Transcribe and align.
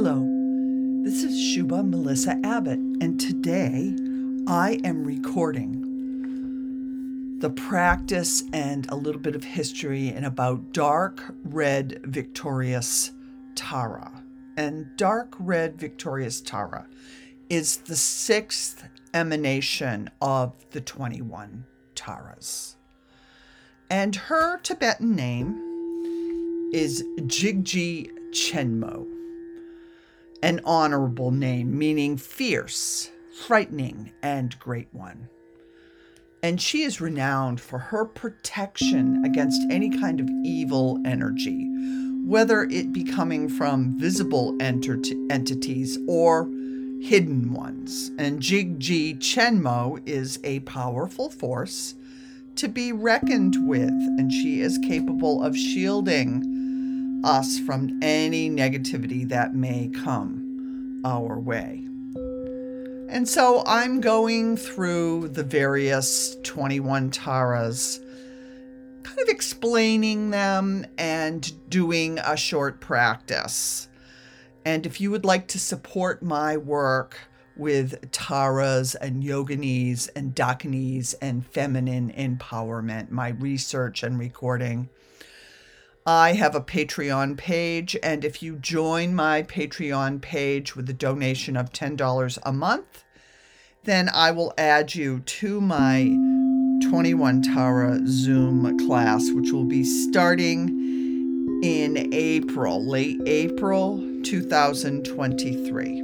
Hello, 0.00 0.22
this 1.02 1.24
is 1.24 1.34
Shubha 1.34 1.82
Melissa 1.84 2.38
Abbott, 2.44 2.78
and 2.78 3.18
today 3.18 3.92
I 4.46 4.78
am 4.84 5.02
recording 5.02 5.80
the 7.40 7.50
practice 7.50 8.44
and 8.52 8.88
a 8.90 8.94
little 8.94 9.20
bit 9.20 9.34
of 9.34 9.42
history 9.42 10.10
and 10.10 10.24
about 10.24 10.72
dark 10.72 11.34
red 11.42 12.00
victorious 12.04 13.10
Tara. 13.56 14.22
And 14.56 14.86
dark 14.96 15.34
red 15.40 15.76
victorious 15.80 16.40
Tara 16.40 16.86
is 17.50 17.78
the 17.78 17.96
sixth 17.96 18.84
emanation 19.12 20.10
of 20.22 20.52
the 20.70 20.80
21 20.80 21.64
Taras. 21.96 22.76
And 23.90 24.14
her 24.14 24.58
Tibetan 24.58 25.16
name 25.16 26.70
is 26.72 27.02
Jigji 27.22 28.12
Chenmo, 28.30 29.17
an 30.42 30.60
honorable 30.64 31.30
name 31.30 31.76
meaning 31.76 32.16
fierce, 32.16 33.10
frightening, 33.46 34.12
and 34.22 34.58
great 34.58 34.88
one. 34.92 35.28
And 36.42 36.60
she 36.60 36.82
is 36.82 37.00
renowned 37.00 37.60
for 37.60 37.78
her 37.78 38.04
protection 38.04 39.24
against 39.24 39.60
any 39.70 39.90
kind 39.90 40.20
of 40.20 40.28
evil 40.44 41.00
energy, 41.04 41.68
whether 42.24 42.62
it 42.62 42.92
be 42.92 43.02
coming 43.02 43.48
from 43.48 43.98
visible 43.98 44.56
entities 44.60 45.98
or 46.06 46.44
hidden 47.00 47.52
ones. 47.52 48.12
And 48.18 48.40
Jigji 48.40 49.18
Chenmo 49.18 50.00
is 50.06 50.38
a 50.44 50.60
powerful 50.60 51.28
force 51.28 51.96
to 52.54 52.68
be 52.68 52.92
reckoned 52.92 53.56
with, 53.68 53.90
and 53.90 54.32
she 54.32 54.60
is 54.60 54.78
capable 54.78 55.42
of 55.42 55.56
shielding 55.56 56.57
us 57.24 57.58
from 57.58 57.98
any 58.02 58.50
negativity 58.50 59.28
that 59.28 59.54
may 59.54 59.88
come 59.88 61.02
our 61.04 61.38
way. 61.38 61.84
And 63.10 63.26
so 63.26 63.62
I'm 63.66 64.00
going 64.00 64.56
through 64.56 65.28
the 65.28 65.42
various 65.42 66.36
21 66.42 67.10
taras, 67.10 68.00
kind 69.02 69.18
of 69.20 69.28
explaining 69.28 70.30
them 70.30 70.84
and 70.98 71.50
doing 71.70 72.18
a 72.18 72.36
short 72.36 72.80
practice. 72.80 73.88
And 74.64 74.84
if 74.84 75.00
you 75.00 75.10
would 75.10 75.24
like 75.24 75.48
to 75.48 75.58
support 75.58 76.22
my 76.22 76.58
work 76.58 77.18
with 77.56 78.10
taras 78.12 78.94
and 78.94 79.22
yoginis 79.22 80.10
and 80.14 80.34
dakinis 80.34 81.14
and 81.22 81.46
feminine 81.46 82.12
empowerment, 82.12 83.10
my 83.10 83.30
research 83.30 84.02
and 84.02 84.18
recording, 84.18 84.90
I 86.08 86.32
have 86.32 86.54
a 86.54 86.62
Patreon 86.62 87.36
page, 87.36 87.94
and 88.02 88.24
if 88.24 88.42
you 88.42 88.56
join 88.56 89.14
my 89.14 89.42
Patreon 89.42 90.22
page 90.22 90.74
with 90.74 90.88
a 90.88 90.94
donation 90.94 91.54
of 91.54 91.70
$10 91.70 92.38
a 92.44 92.50
month, 92.50 93.04
then 93.84 94.08
I 94.14 94.30
will 94.30 94.54
add 94.56 94.94
you 94.94 95.20
to 95.20 95.60
my 95.60 96.04
21 96.88 97.42
Tara 97.42 98.00
Zoom 98.06 98.78
class, 98.86 99.30
which 99.32 99.52
will 99.52 99.66
be 99.66 99.84
starting 99.84 101.60
in 101.62 102.08
April, 102.14 102.82
late 102.82 103.20
April 103.26 103.98
2023. 104.22 105.98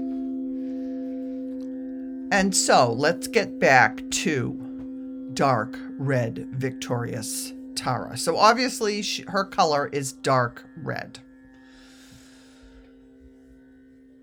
And 2.31 2.55
so 2.55 2.93
let's 2.93 3.27
get 3.27 3.59
back 3.59 4.03
to 4.11 5.31
dark 5.33 5.79
red 5.97 6.47
victorious 6.51 7.54
Tara. 7.77 8.17
So 8.17 8.37
obviously, 8.37 9.03
she, 9.03 9.23
her 9.29 9.45
color 9.45 9.89
is 9.93 10.13
dark 10.13 10.65
red. 10.77 11.19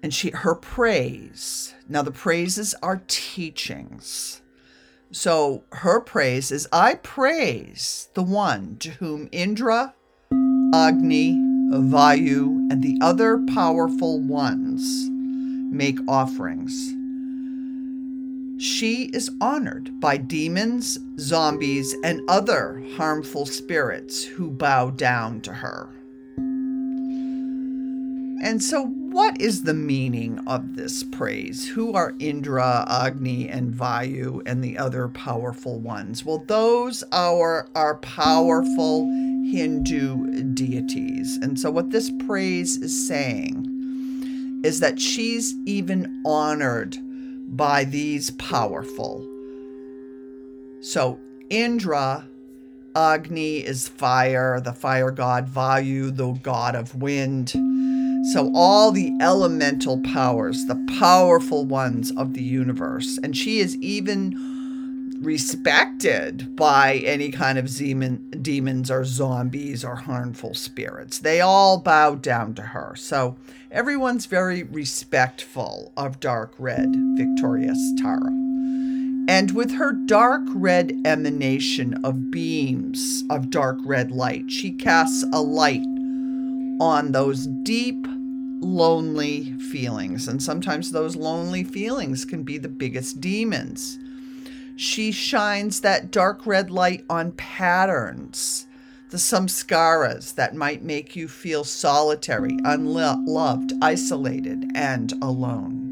And 0.03 0.13
she 0.13 0.31
her 0.31 0.55
praise. 0.55 1.75
Now 1.87 2.01
the 2.01 2.11
praises 2.11 2.73
are 2.81 3.03
teachings. 3.07 4.41
So 5.11 5.63
her 5.73 5.99
praise 5.99 6.51
is 6.51 6.67
I 6.71 6.95
praise 6.95 8.09
the 8.13 8.23
one 8.23 8.77
to 8.79 8.91
whom 8.91 9.29
Indra, 9.31 9.93
Agni, 10.73 11.33
Vayu, 11.71 12.71
and 12.71 12.81
the 12.81 12.97
other 13.01 13.39
powerful 13.53 14.19
ones 14.19 15.09
make 15.09 15.99
offerings 16.07 16.93
she 18.61 19.05
is 19.05 19.31
honored 19.41 19.99
by 19.99 20.17
demons, 20.17 20.99
zombies, 21.19 21.95
and 22.03 22.21
other 22.29 22.83
harmful 22.95 23.43
spirits 23.43 24.23
who 24.23 24.51
bow 24.51 24.91
down 24.91 25.41
to 25.41 25.51
her. 25.51 25.89
And 28.43 28.61
so, 28.61 28.85
what 28.85 29.41
is 29.41 29.63
the 29.63 29.73
meaning 29.73 30.39
of 30.45 30.75
this 30.75 31.03
praise? 31.03 31.67
Who 31.69 31.93
are 31.93 32.13
Indra, 32.19 32.85
Agni, 32.87 33.49
and 33.49 33.73
Vayu, 33.73 34.43
and 34.45 34.63
the 34.63 34.77
other 34.77 35.07
powerful 35.07 35.79
ones? 35.79 36.23
Well, 36.23 36.43
those 36.45 37.03
are 37.11 37.67
our 37.73 37.95
powerful 37.95 39.05
Hindu 39.05 40.53
deities. 40.53 41.37
And 41.37 41.59
so, 41.59 41.71
what 41.71 41.89
this 41.89 42.11
praise 42.27 42.77
is 42.77 43.07
saying 43.07 44.61
is 44.63 44.79
that 44.81 45.01
she's 45.01 45.55
even 45.65 46.21
honored 46.23 46.99
by 47.51 47.83
these 47.83 48.31
powerful. 48.31 49.27
So 50.81 51.19
Indra, 51.49 52.27
Agni 52.95 53.57
is 53.57 53.87
fire, 53.87 54.59
the 54.59 54.73
fire 54.73 55.11
god, 55.11 55.47
Vayu, 55.47 56.15
the 56.15 56.31
god 56.41 56.75
of 56.75 56.95
wind. 56.95 57.49
So 58.33 58.51
all 58.53 58.91
the 58.91 59.11
elemental 59.21 60.01
powers, 60.01 60.65
the 60.65 60.83
powerful 60.99 61.65
ones 61.65 62.11
of 62.17 62.33
the 62.33 62.43
universe. 62.43 63.19
And 63.21 63.35
she 63.35 63.59
is 63.59 63.77
even 63.77 64.33
respected 65.21 66.55
by 66.55 66.95
any 67.05 67.29
kind 67.29 67.59
of 67.59 67.73
demon, 67.73 68.29
demons 68.41 68.89
or 68.89 69.05
zombies 69.05 69.85
or 69.85 69.95
harmful 69.95 70.55
spirits. 70.55 71.19
They 71.19 71.41
all 71.41 71.77
bow 71.77 72.15
down 72.15 72.55
to 72.55 72.63
her. 72.63 72.95
So 72.95 73.37
everyone's 73.69 74.25
very 74.25 74.63
respectful 74.63 75.93
of 75.95 76.19
dark 76.19 76.53
red 76.57 76.95
victorious 77.15 77.93
Tara. 77.97 78.31
And 79.27 79.51
with 79.51 79.71
her 79.73 79.93
dark 79.93 80.41
red 80.47 80.91
emanation 81.05 82.03
of 82.03 82.31
beams 82.31 83.23
of 83.29 83.51
dark 83.51 83.77
red 83.85 84.11
light, 84.11 84.49
she 84.49 84.71
casts 84.71 85.23
a 85.31 85.41
light 85.41 85.85
on 86.81 87.11
those 87.11 87.45
deep, 87.61 88.07
lonely 88.59 89.53
feelings. 89.53 90.27
And 90.27 90.41
sometimes 90.41 90.91
those 90.91 91.15
lonely 91.15 91.63
feelings 91.63 92.25
can 92.25 92.41
be 92.41 92.57
the 92.57 92.67
biggest 92.67 93.21
demons 93.21 93.99
she 94.75 95.11
shines 95.11 95.81
that 95.81 96.11
dark 96.11 96.45
red 96.45 96.71
light 96.71 97.05
on 97.09 97.31
patterns, 97.33 98.67
the 99.09 99.17
samskaras 99.17 100.35
that 100.35 100.55
might 100.55 100.83
make 100.83 101.15
you 101.15 101.27
feel 101.27 101.63
solitary, 101.63 102.57
unloved, 102.63 103.73
isolated, 103.81 104.71
and 104.73 105.11
alone. 105.21 105.91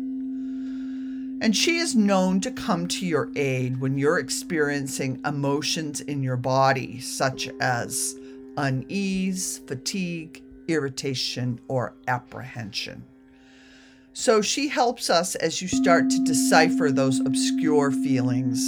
And 1.41 1.55
she 1.55 1.77
is 1.77 1.95
known 1.95 2.41
to 2.41 2.51
come 2.51 2.87
to 2.89 3.05
your 3.05 3.29
aid 3.35 3.79
when 3.79 3.97
you're 3.97 4.19
experiencing 4.19 5.21
emotions 5.25 6.01
in 6.01 6.21
your 6.21 6.35
body, 6.35 6.99
such 6.99 7.47
as 7.61 8.15
unease, 8.57 9.59
fatigue, 9.59 10.43
irritation, 10.67 11.59
or 11.67 11.93
apprehension. 12.07 13.05
So 14.19 14.41
she 14.41 14.67
helps 14.67 15.09
us 15.09 15.35
as 15.35 15.61
you 15.61 15.69
start 15.69 16.09
to 16.09 16.23
decipher 16.25 16.91
those 16.91 17.21
obscure 17.21 17.89
feelings 17.89 18.61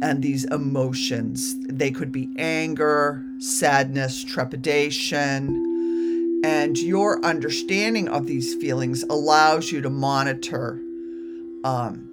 and 0.00 0.22
these 0.22 0.46
emotions. 0.46 1.54
They 1.68 1.90
could 1.90 2.10
be 2.10 2.30
anger, 2.38 3.22
sadness, 3.40 4.24
trepidation. 4.24 6.40
And 6.42 6.78
your 6.78 7.22
understanding 7.22 8.08
of 8.08 8.26
these 8.26 8.54
feelings 8.54 9.02
allows 9.02 9.70
you 9.70 9.82
to 9.82 9.90
monitor, 9.90 10.80
um, 11.62 12.08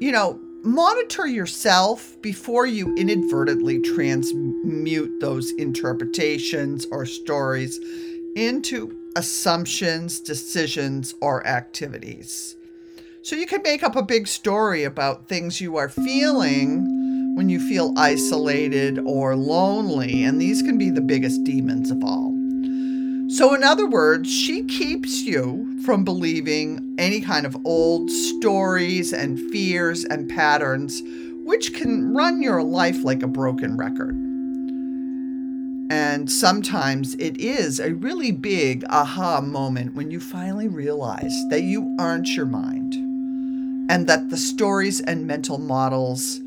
you 0.00 0.10
know, 0.10 0.40
monitor 0.64 1.28
yourself 1.28 2.20
before 2.20 2.66
you 2.66 2.92
inadvertently 2.96 3.80
transmute 3.80 5.20
those 5.20 5.52
interpretations 5.52 6.84
or 6.90 7.06
stories 7.06 7.78
into 8.34 8.96
assumptions, 9.16 10.20
decisions, 10.20 11.14
or 11.20 11.46
activities. 11.46 12.56
So 13.22 13.36
you 13.36 13.46
can 13.46 13.62
make 13.62 13.82
up 13.82 13.94
a 13.94 14.02
big 14.02 14.26
story 14.26 14.84
about 14.84 15.28
things 15.28 15.60
you 15.60 15.76
are 15.76 15.88
feeling 15.88 17.36
when 17.36 17.48
you 17.48 17.60
feel 17.68 17.94
isolated 17.96 18.98
or 18.98 19.36
lonely, 19.36 20.24
and 20.24 20.40
these 20.40 20.60
can 20.62 20.76
be 20.76 20.90
the 20.90 21.00
biggest 21.00 21.44
demons 21.44 21.90
of 21.90 22.02
all. 22.04 22.30
So, 23.28 23.54
in 23.54 23.64
other 23.64 23.86
words, 23.86 24.30
she 24.30 24.64
keeps 24.64 25.22
you 25.22 25.80
from 25.84 26.04
believing 26.04 26.94
any 26.98 27.20
kind 27.20 27.46
of 27.46 27.56
old 27.64 28.10
stories 28.10 29.12
and 29.12 29.38
fears 29.50 30.04
and 30.04 30.28
patterns, 30.28 31.00
which 31.44 31.72
can 31.72 32.12
run 32.12 32.42
your 32.42 32.62
life 32.62 33.02
like 33.04 33.22
a 33.22 33.28
broken 33.28 33.78
record. 33.78 34.14
And 35.92 36.32
sometimes 36.32 37.14
it 37.16 37.36
is 37.36 37.78
a 37.78 37.92
really 37.92 38.32
big 38.32 38.82
aha 38.88 39.42
moment 39.42 39.94
when 39.94 40.10
you 40.10 40.20
finally 40.20 40.66
realize 40.66 41.34
that 41.50 41.64
you 41.64 41.94
aren't 42.00 42.34
your 42.34 42.46
mind 42.46 42.94
and 43.90 44.06
that 44.06 44.30
the 44.30 44.38
stories 44.38 45.02
and 45.02 45.26
mental 45.26 45.58
models 45.58 46.40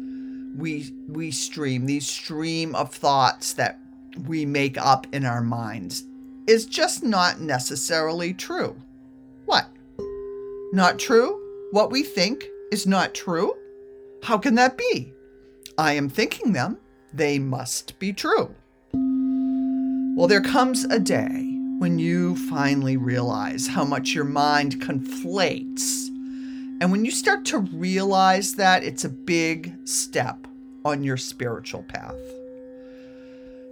we 0.57 0.91
we 1.07 1.29
stream 1.29 1.85
these 1.85 2.07
stream 2.07 2.73
of 2.73 2.91
thoughts 2.91 3.53
that 3.53 3.77
we 4.25 4.47
make 4.47 4.79
up 4.79 5.05
in 5.13 5.25
our 5.25 5.41
minds 5.41 6.05
is 6.47 6.65
just 6.65 7.03
not 7.03 7.39
necessarily 7.39 8.33
true. 8.33 8.75
What? 9.45 9.67
Not 10.73 10.97
true? 10.97 11.39
What 11.69 11.91
we 11.91 12.01
think 12.01 12.45
is 12.71 12.87
not 12.87 13.13
true? 13.13 13.53
How 14.23 14.39
can 14.39 14.55
that 14.55 14.75
be? 14.75 15.13
I 15.77 15.93
am 15.93 16.09
thinking 16.09 16.51
them. 16.51 16.79
They 17.13 17.37
must 17.37 17.99
be 17.99 18.11
true. 18.11 18.55
Well, 20.15 20.29
there 20.29 20.39
comes 20.39 20.85
a 20.85 20.97
day 20.97 21.59
when 21.77 21.99
you 21.99 22.37
finally 22.37 22.95
realize 22.95 23.67
how 23.67 23.83
much 23.83 24.15
your 24.15 24.23
mind 24.23 24.79
conflates. 24.79 26.07
And 26.79 26.89
when 26.89 27.03
you 27.03 27.11
start 27.11 27.43
to 27.47 27.57
realize 27.57 28.55
that, 28.55 28.85
it's 28.85 29.03
a 29.03 29.09
big 29.09 29.75
step 29.85 30.47
on 30.85 31.03
your 31.03 31.17
spiritual 31.17 31.83
path. 31.83 32.15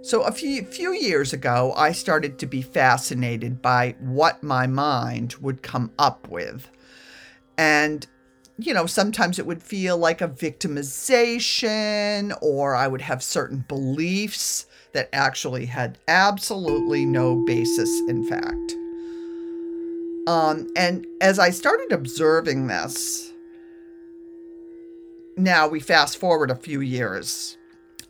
So, 0.02 0.20
a 0.20 0.32
few, 0.32 0.66
few 0.66 0.92
years 0.92 1.32
ago, 1.32 1.72
I 1.78 1.92
started 1.92 2.38
to 2.40 2.46
be 2.46 2.60
fascinated 2.60 3.62
by 3.62 3.96
what 3.98 4.42
my 4.42 4.66
mind 4.66 5.36
would 5.40 5.62
come 5.62 5.92
up 5.98 6.28
with. 6.28 6.68
And, 7.56 8.06
you 8.58 8.74
know, 8.74 8.84
sometimes 8.84 9.38
it 9.38 9.46
would 9.46 9.62
feel 9.62 9.96
like 9.96 10.20
a 10.20 10.28
victimization, 10.28 12.36
or 12.42 12.74
I 12.74 12.86
would 12.86 13.00
have 13.00 13.22
certain 13.22 13.64
beliefs 13.66 14.66
that 14.94 15.10
actually 15.12 15.66
had 15.66 15.98
absolutely 16.08 17.04
no 17.04 17.44
basis 17.44 17.90
in 18.08 18.26
fact. 18.26 18.72
Um, 20.26 20.68
and 20.74 21.06
as 21.20 21.38
I 21.38 21.50
started 21.50 21.92
observing 21.92 22.66
this, 22.66 23.32
now 25.36 25.68
we 25.68 25.80
fast 25.80 26.16
forward 26.16 26.50
a 26.50 26.56
few 26.56 26.80
years 26.80 27.58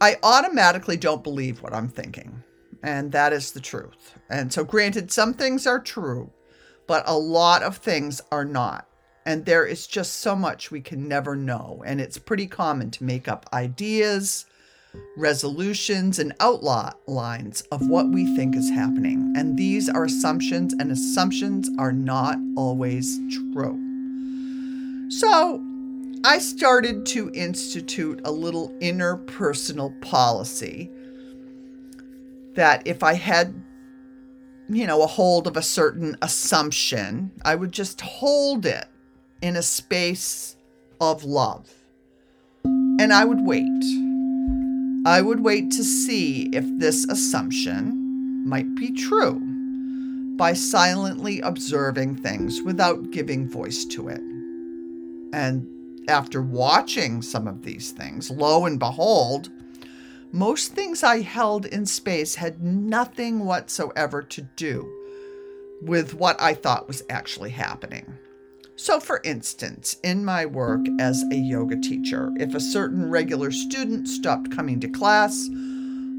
I 0.01 0.19
automatically 0.23 0.97
don't 0.97 1.25
believe 1.25 1.63
what 1.63 1.73
I'm 1.73 1.89
thinking. 1.89 2.43
And 2.83 3.13
that 3.13 3.33
is 3.33 3.53
the 3.53 3.61
truth. 3.61 4.19
And 4.29 4.53
so, 4.53 4.63
granted, 4.63 5.11
some 5.11 5.33
things 5.33 5.67
are 5.67 5.81
true, 5.81 6.31
but 6.87 7.05
a 7.07 7.17
lot 7.17 7.63
of 7.63 7.79
things 7.79 8.21
are 8.31 8.45
not. 8.45 8.87
And 9.25 9.47
there 9.47 9.65
is 9.65 9.87
just 9.87 10.17
so 10.17 10.37
much 10.37 10.71
we 10.71 10.83
can 10.83 11.09
never 11.09 11.35
know. 11.35 11.83
And 11.87 12.01
it's 12.01 12.19
pretty 12.19 12.47
common 12.47 12.91
to 12.91 13.05
make 13.05 13.27
up 13.27 13.47
ideas, 13.55 14.45
resolutions, 15.17 16.19
and 16.19 16.35
outlines 16.41 17.63
of 17.73 17.89
what 17.89 18.09
we 18.11 18.35
think 18.37 18.57
is 18.57 18.71
happening. 18.71 19.33
And 19.37 19.57
these 19.57 19.89
are 19.89 20.05
assumptions, 20.05 20.75
and 20.75 20.91
assumptions 20.91 21.71
are 21.79 21.93
not 21.93 22.37
always 22.57 23.19
true. 23.53 23.81
So, 25.11 25.63
I 26.25 26.39
started 26.39 27.05
to 27.07 27.31
institute 27.35 28.21
a 28.25 28.31
little 28.31 28.71
interpersonal 28.81 30.01
policy 30.01 30.91
that 32.55 32.87
if 32.87 33.03
I 33.03 33.13
had, 33.15 33.55
you 34.69 34.87
know, 34.87 35.03
a 35.03 35.07
hold 35.07 35.47
of 35.47 35.57
a 35.57 35.63
certain 35.63 36.17
assumption, 36.23 37.31
I 37.45 37.55
would 37.55 37.73
just 37.73 38.01
hold 38.01 38.65
it 38.65 38.87
in 39.43 39.57
a 39.57 39.63
space 39.63 40.57
of 41.01 41.25
love. 41.25 41.71
And 42.65 43.13
I 43.13 43.25
would 43.25 43.45
wait. 43.45 44.14
I 45.07 45.21
would 45.21 45.41
wait 45.41 45.71
to 45.73 45.85
see 45.85 46.49
if 46.53 46.65
this 46.79 47.05
assumption 47.05 48.49
might 48.49 48.75
be 48.75 48.91
true 48.91 49.39
by 50.37 50.55
silently 50.55 51.41
observing 51.41 52.17
things 52.17 52.63
without 52.63 53.11
giving 53.11 53.49
voice 53.49 53.85
to 53.87 54.09
it. 54.09 54.23
And 55.35 55.67
after 56.09 56.41
watching 56.41 57.21
some 57.21 57.47
of 57.47 57.63
these 57.63 57.91
things, 57.91 58.31
lo 58.31 58.65
and 58.65 58.79
behold, 58.79 59.51
most 60.33 60.73
things 60.73 61.03
I 61.03 61.21
held 61.21 61.67
in 61.67 61.85
space 61.85 62.37
had 62.37 62.63
nothing 62.63 63.45
whatsoever 63.45 64.23
to 64.23 64.43
do 64.57 64.91
with 65.83 66.15
what 66.15 66.41
I 66.41 66.55
thought 66.55 66.89
was 66.89 67.03
actually 67.11 67.51
happening. 67.51 68.19
So, 68.77 68.99
for 68.99 69.21
instance, 69.23 69.97
in 70.03 70.25
my 70.25 70.47
work 70.47 70.81
as 70.99 71.23
a 71.31 71.37
yoga 71.37 71.77
teacher, 71.77 72.33
if 72.37 72.55
a 72.55 72.61
certain 72.61 73.09
regular 73.09 73.53
student 73.53 74.09
stopped 74.09 74.51
coming 74.51 74.81
to 74.81 74.89
class, 74.89 75.49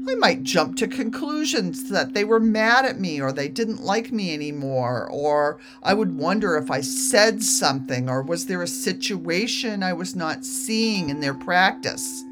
I 0.08 0.14
might 0.14 0.42
jump 0.42 0.76
to 0.76 0.88
conclusions 0.88 1.90
that 1.90 2.14
they 2.14 2.24
were 2.24 2.40
mad 2.40 2.86
at 2.86 2.98
me 2.98 3.20
or 3.20 3.30
they 3.30 3.48
didn't 3.48 3.82
like 3.82 4.10
me 4.10 4.32
anymore, 4.32 5.06
or 5.10 5.58
I 5.82 5.94
would 5.94 6.16
wonder 6.16 6.56
if 6.56 6.70
I 6.70 6.80
said 6.80 7.42
something 7.42 8.08
or 8.08 8.22
was 8.22 8.46
there 8.46 8.62
a 8.62 8.68
situation 8.68 9.82
I 9.82 9.92
was 9.92 10.16
not 10.16 10.44
seeing 10.44 11.10
in 11.10 11.20
their 11.20 11.34
practice. 11.34 12.24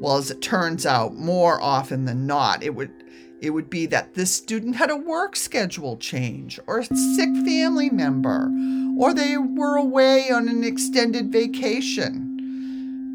Well, 0.00 0.18
as 0.18 0.30
it 0.30 0.42
turns 0.42 0.84
out, 0.86 1.14
more 1.16 1.60
often 1.60 2.04
than 2.04 2.26
not, 2.26 2.62
it 2.62 2.74
would 2.74 2.92
it 3.40 3.50
would 3.50 3.68
be 3.68 3.86
that 3.86 4.14
this 4.14 4.34
student 4.34 4.76
had 4.76 4.90
a 4.90 4.96
work 4.96 5.36
schedule 5.36 5.96
change 5.96 6.58
or 6.66 6.78
a 6.78 6.84
sick 6.84 7.30
family 7.44 7.90
member 7.90 8.50
or 8.98 9.12
they 9.12 9.36
were 9.36 9.76
away 9.76 10.30
on 10.30 10.48
an 10.48 10.64
extended 10.64 11.30
vacation 11.30 12.34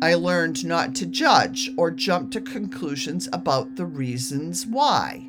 I 0.01 0.13
learned 0.13 0.65
not 0.65 0.95
to 0.95 1.05
judge 1.05 1.71
or 1.75 1.91
jump 1.91 2.31
to 2.31 2.39
conclusions 2.39 3.27
about 3.33 3.75
the 3.75 3.85
reasons 3.85 4.65
why. 4.65 5.27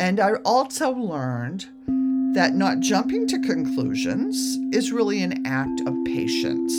And 0.00 0.18
I 0.18 0.34
also 0.46 0.90
learned 0.92 1.66
that 2.34 2.54
not 2.54 2.80
jumping 2.80 3.26
to 3.28 3.38
conclusions 3.38 4.56
is 4.74 4.92
really 4.92 5.22
an 5.22 5.46
act 5.46 5.82
of 5.82 5.94
patience. 6.06 6.72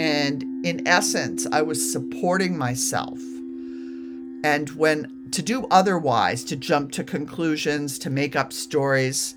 And 0.00 0.42
in 0.66 0.86
essence, 0.86 1.46
I 1.52 1.62
was 1.62 1.92
supporting 1.92 2.58
myself. 2.58 3.20
And 4.42 4.68
when 4.70 5.15
to 5.32 5.42
do 5.42 5.66
otherwise, 5.70 6.44
to 6.44 6.56
jump 6.56 6.92
to 6.92 7.04
conclusions, 7.04 7.98
to 8.00 8.10
make 8.10 8.36
up 8.36 8.52
stories, 8.52 9.34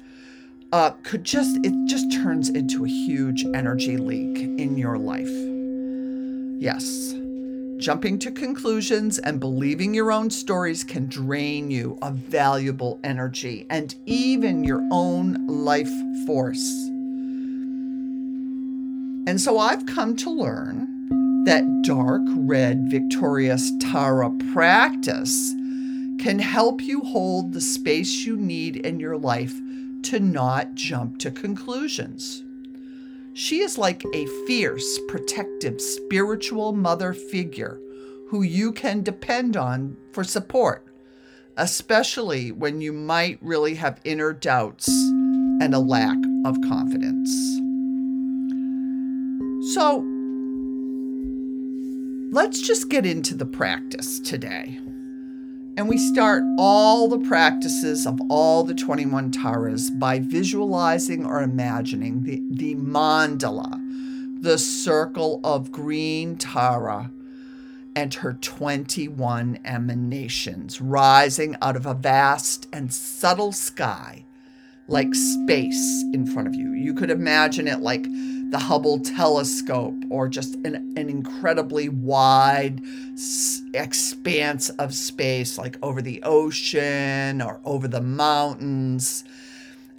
uh, 0.71 0.91
could 1.03 1.24
just, 1.24 1.57
it 1.63 1.74
just 1.88 2.12
turns 2.12 2.50
into 2.50 2.86
a 2.86 2.89
huge 2.89 3.44
energy 3.56 3.97
leak 3.97 4.38
in 4.38 4.77
your 4.77 4.97
life. 4.97 5.30
Yes. 6.62 7.15
Jumping 7.77 8.19
to 8.19 8.31
conclusions 8.31 9.19
and 9.19 9.39
believing 9.39 9.94
your 9.94 10.12
own 10.12 10.30
stories 10.30 10.83
can 10.83 11.07
drain 11.07 11.71
you 11.71 11.97
of 12.02 12.16
valuable 12.16 12.99
energy 13.04 13.66
and 13.69 13.95
even 14.06 14.64
your 14.64 14.85
own 14.92 15.47
life 15.47 15.92
force. 16.28 16.69
And 19.28 19.40
so 19.40 19.57
I've 19.57 19.85
come 19.85 20.16
to 20.18 20.30
learn 20.30 21.44
that 21.45 21.64
dark 21.83 22.21
red 22.35 22.92
victorious 22.92 23.71
Tara 23.80 24.30
practice 24.52 25.56
can 26.19 26.38
help 26.38 26.81
you 26.81 27.02
hold 27.02 27.54
the 27.54 27.61
space 27.61 28.26
you 28.26 28.35
need 28.35 28.76
in 28.76 28.99
your 28.99 29.18
life 29.18 29.56
to 30.04 30.19
not 30.19 30.76
jump 30.76 31.18
to 31.19 31.31
conclusions. 31.31 32.44
She 33.33 33.61
is 33.61 33.78
like 33.78 34.04
a 34.14 34.26
fierce, 34.45 34.99
protective, 35.07 35.80
spiritual 35.80 36.73
mother 36.73 37.14
figure 37.14 37.80
who 38.30 38.42
you 38.44 38.71
can 38.73 39.02
depend 39.02 39.56
on 39.56 39.95
for 40.11 40.23
support, 40.23 40.85
especially 41.57 42.52
when 42.52 42.81
you 42.81 42.92
might 42.92 43.40
really 43.42 43.76
have 43.76 44.02
inner 44.04 44.33
doubts 44.33 44.90
and 44.90 45.73
a 45.73 45.80
lack 45.80 46.18
of 46.45 46.59
confidence. 46.61 47.31
So, 49.73 50.06
let's 52.31 52.61
just 52.61 52.90
get 52.90 53.06
into 53.06 53.35
the 53.35 53.45
practice 53.45 54.19
today. 54.19 54.80
And 55.80 55.88
we 55.88 55.98
start 55.98 56.44
all 56.57 57.07
the 57.07 57.26
practices 57.26 58.06
of 58.06 58.19
all 58.30 58.66
the 58.66 58.74
21 58.74 59.31
taras 59.31 59.90
by 59.90 60.19
visualizing 60.19 61.26
or 61.26 61.42
imagining 61.42 62.24
the, 62.24 62.44
the 62.52 62.76
mandala, 62.76 63.80
the 64.42 64.57
circle 64.57 65.40
of 65.42 65.71
green 65.71 66.36
tara, 66.36 67.09
and 67.95 68.14
her 68.16 68.33
21 68.33 69.59
emanations 69.64 70.81
rising 70.81 71.56
out 71.62 71.78
of 71.78 71.86
a 71.86 71.94
vast 71.94 72.68
and 72.74 72.94
subtle 72.94 73.54
sky 73.54 74.26
like 74.90 75.16
space 75.16 76.04
in 76.14 76.26
front 76.26 76.50
of 76.50 76.56
you. 76.56 76.74
You 76.74 76.94
could 76.94 77.09
imagine 77.09 77.69
it 77.69 77.80
like 77.80 78.06
the 78.49 78.59
Hubble 78.59 78.99
telescope 78.99 79.94
or 80.09 80.27
just 80.27 80.56
an, 80.56 80.94
an 80.97 81.09
incredibly 81.09 81.87
wide 81.87 82.81
expanse 83.73 84.69
of 84.71 84.94
space, 84.94 85.57
like 85.57 85.77
over 85.83 86.01
the 86.01 86.21
ocean 86.23 87.41
or 87.41 87.61
over 87.63 87.87
the 87.87 88.01
mountains. 88.01 89.23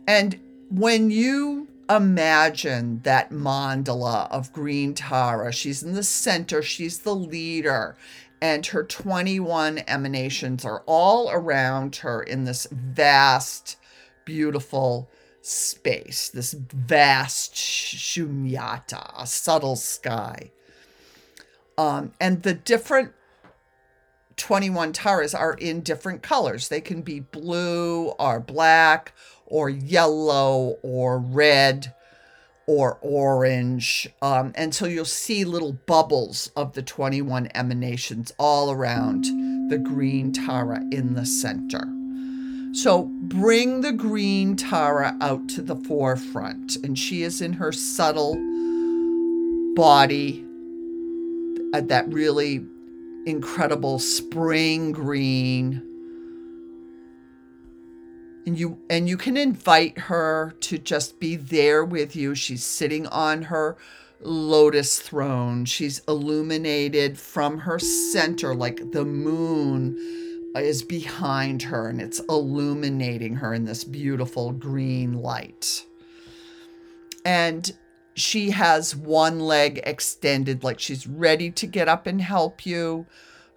And 0.07 0.39
when 0.69 1.11
you 1.11 1.69
imagine 1.89 3.01
that 3.03 3.31
mandala 3.31 4.31
of 4.31 4.53
green 4.53 4.95
Tara, 4.95 5.53
she's 5.53 5.83
in 5.83 5.93
the 5.93 6.03
center, 6.03 6.63
she's 6.63 7.01
the 7.01 7.15
leader, 7.15 7.97
and 8.41 8.67
her 8.67 8.85
21 8.85 9.83
emanations 9.87 10.65
are 10.65 10.83
all 10.87 11.31
around 11.31 11.97
her 11.97 12.23
in 12.23 12.45
this 12.45 12.67
vast, 12.71 13.77
beautiful 14.25 15.09
space, 15.43 16.29
this 16.29 16.53
vast 16.53 17.55
shunyata, 17.55 19.13
a 19.17 19.27
subtle 19.27 19.77
sky. 19.77 20.51
Um, 21.79 22.13
and 22.21 22.43
the 22.43 22.55
different 22.55 23.13
21 24.37 24.93
taras 24.93 25.35
are 25.35 25.55
in 25.55 25.81
different 25.81 26.23
colors. 26.23 26.69
They 26.69 26.81
can 26.81 27.03
be 27.03 27.21
blue 27.21 28.09
or 28.19 28.41
black 28.41 29.13
or 29.47 29.69
yellow 29.69 30.79
or 30.83 31.19
red 31.19 31.95
or 32.67 32.99
orange. 33.03 34.09
Um, 34.23 34.53
and 34.55 34.75
so 34.75 34.87
you'll 34.87 35.05
see 35.05 35.45
little 35.45 35.73
bubbles 35.73 36.51
of 36.57 36.75
the 36.75 36.83
21 36.83 37.49
emanations 37.55 38.33
all 38.39 38.71
around 38.71 39.25
the 39.71 39.79
green 39.79 40.33
Tara 40.33 40.81
in 40.91 41.15
the 41.15 41.27
center. 41.27 42.00
So 42.73 43.05
bring 43.23 43.81
the 43.81 43.93
green 43.93 44.55
Tara 44.55 45.17
out 45.21 45.49
to 45.51 45.63
the 45.63 45.75
forefront, 45.75 46.77
and 46.77 46.97
she 46.97 47.23
is 47.23 47.41
in 47.41 47.55
her 47.55 47.73
subtle 47.73 48.35
body, 49.75 50.45
uh, 51.75 51.81
that 51.83 52.09
really 52.13 52.65
incredible 53.27 53.99
spring 53.99 54.93
green. 54.93 55.83
And 58.47 58.59
you 58.59 58.79
and 58.89 59.09
you 59.09 59.17
can 59.17 59.37
invite 59.37 59.99
her 59.99 60.55
to 60.61 60.79
just 60.79 61.19
be 61.19 61.37
there 61.37 61.85
with 61.85 62.15
you. 62.15 62.35
She's 62.35 62.65
sitting 62.65 63.07
on 63.09 63.43
her 63.43 63.77
lotus 64.21 65.01
throne. 65.01 65.65
She's 65.65 66.03
illuminated 66.07 67.19
from 67.19 67.59
her 67.59 67.79
center 67.79 68.55
like 68.55 68.93
the 68.93 69.05
moon 69.05 70.20
is 70.57 70.83
behind 70.83 71.63
her 71.63 71.89
and 71.89 72.01
it's 72.01 72.21
illuminating 72.29 73.37
her 73.37 73.55
in 73.55 73.65
this 73.65 73.85
beautiful 73.85 74.53
green 74.53 75.15
light 75.15 75.85
and 77.25 77.73
she 78.15 78.51
has 78.51 78.97
one 78.97 79.39
leg 79.39 79.81
extended 79.85 80.65
like 80.65 80.81
she's 80.81 81.07
ready 81.07 81.51
to 81.51 81.67
get 81.67 81.89
up 81.89 82.07
and 82.07 82.21
help 82.21 82.67
you 82.67 83.07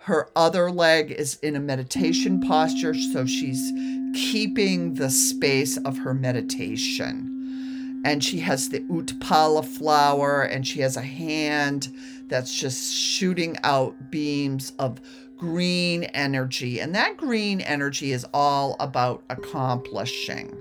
her 0.03 0.29
other 0.35 0.69
leg 0.69 1.11
is 1.11 1.35
in 1.35 1.55
a 1.55 1.61
meditation 1.61 2.41
posture, 2.41 2.93
so 2.93 3.25
she's 3.25 3.71
keeping 4.13 4.95
the 4.95 5.09
space 5.09 5.77
of 5.77 5.97
her 5.99 6.13
meditation. 6.13 8.01
And 8.03 8.21
she 8.21 8.39
has 8.41 8.67
the 8.67 8.81
utpala 8.81 9.63
flower, 9.63 10.41
and 10.41 10.67
she 10.67 10.81
has 10.81 10.97
a 10.97 11.01
hand 11.01 11.87
that's 12.27 12.53
just 12.53 12.93
shooting 12.93 13.55
out 13.63 14.11
beams 14.11 14.73
of 14.77 14.99
green 15.37 16.03
energy. 16.05 16.79
And 16.79 16.93
that 16.95 17.17
green 17.17 17.61
energy 17.61 18.11
is 18.11 18.25
all 18.33 18.75
about 18.79 19.23
accomplishing, 19.29 20.57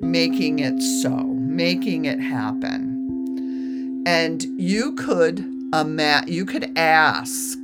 making 0.00 0.58
it 0.60 0.80
so, 1.02 1.10
making 1.10 2.04
it 2.04 2.20
happen. 2.20 4.04
And 4.06 4.42
you 4.60 4.94
could 4.94 5.40
ima- 5.72 6.24
you 6.26 6.44
could 6.44 6.76
ask 6.76 7.58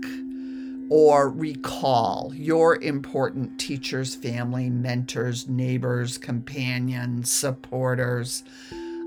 or 0.89 1.29
recall 1.29 2.33
your 2.35 2.81
important 2.81 3.59
teachers, 3.59 4.15
family, 4.15 4.71
mentors, 4.71 5.49
neighbors, 5.49 6.17
companions, 6.19 7.31
supporters. 7.31 8.45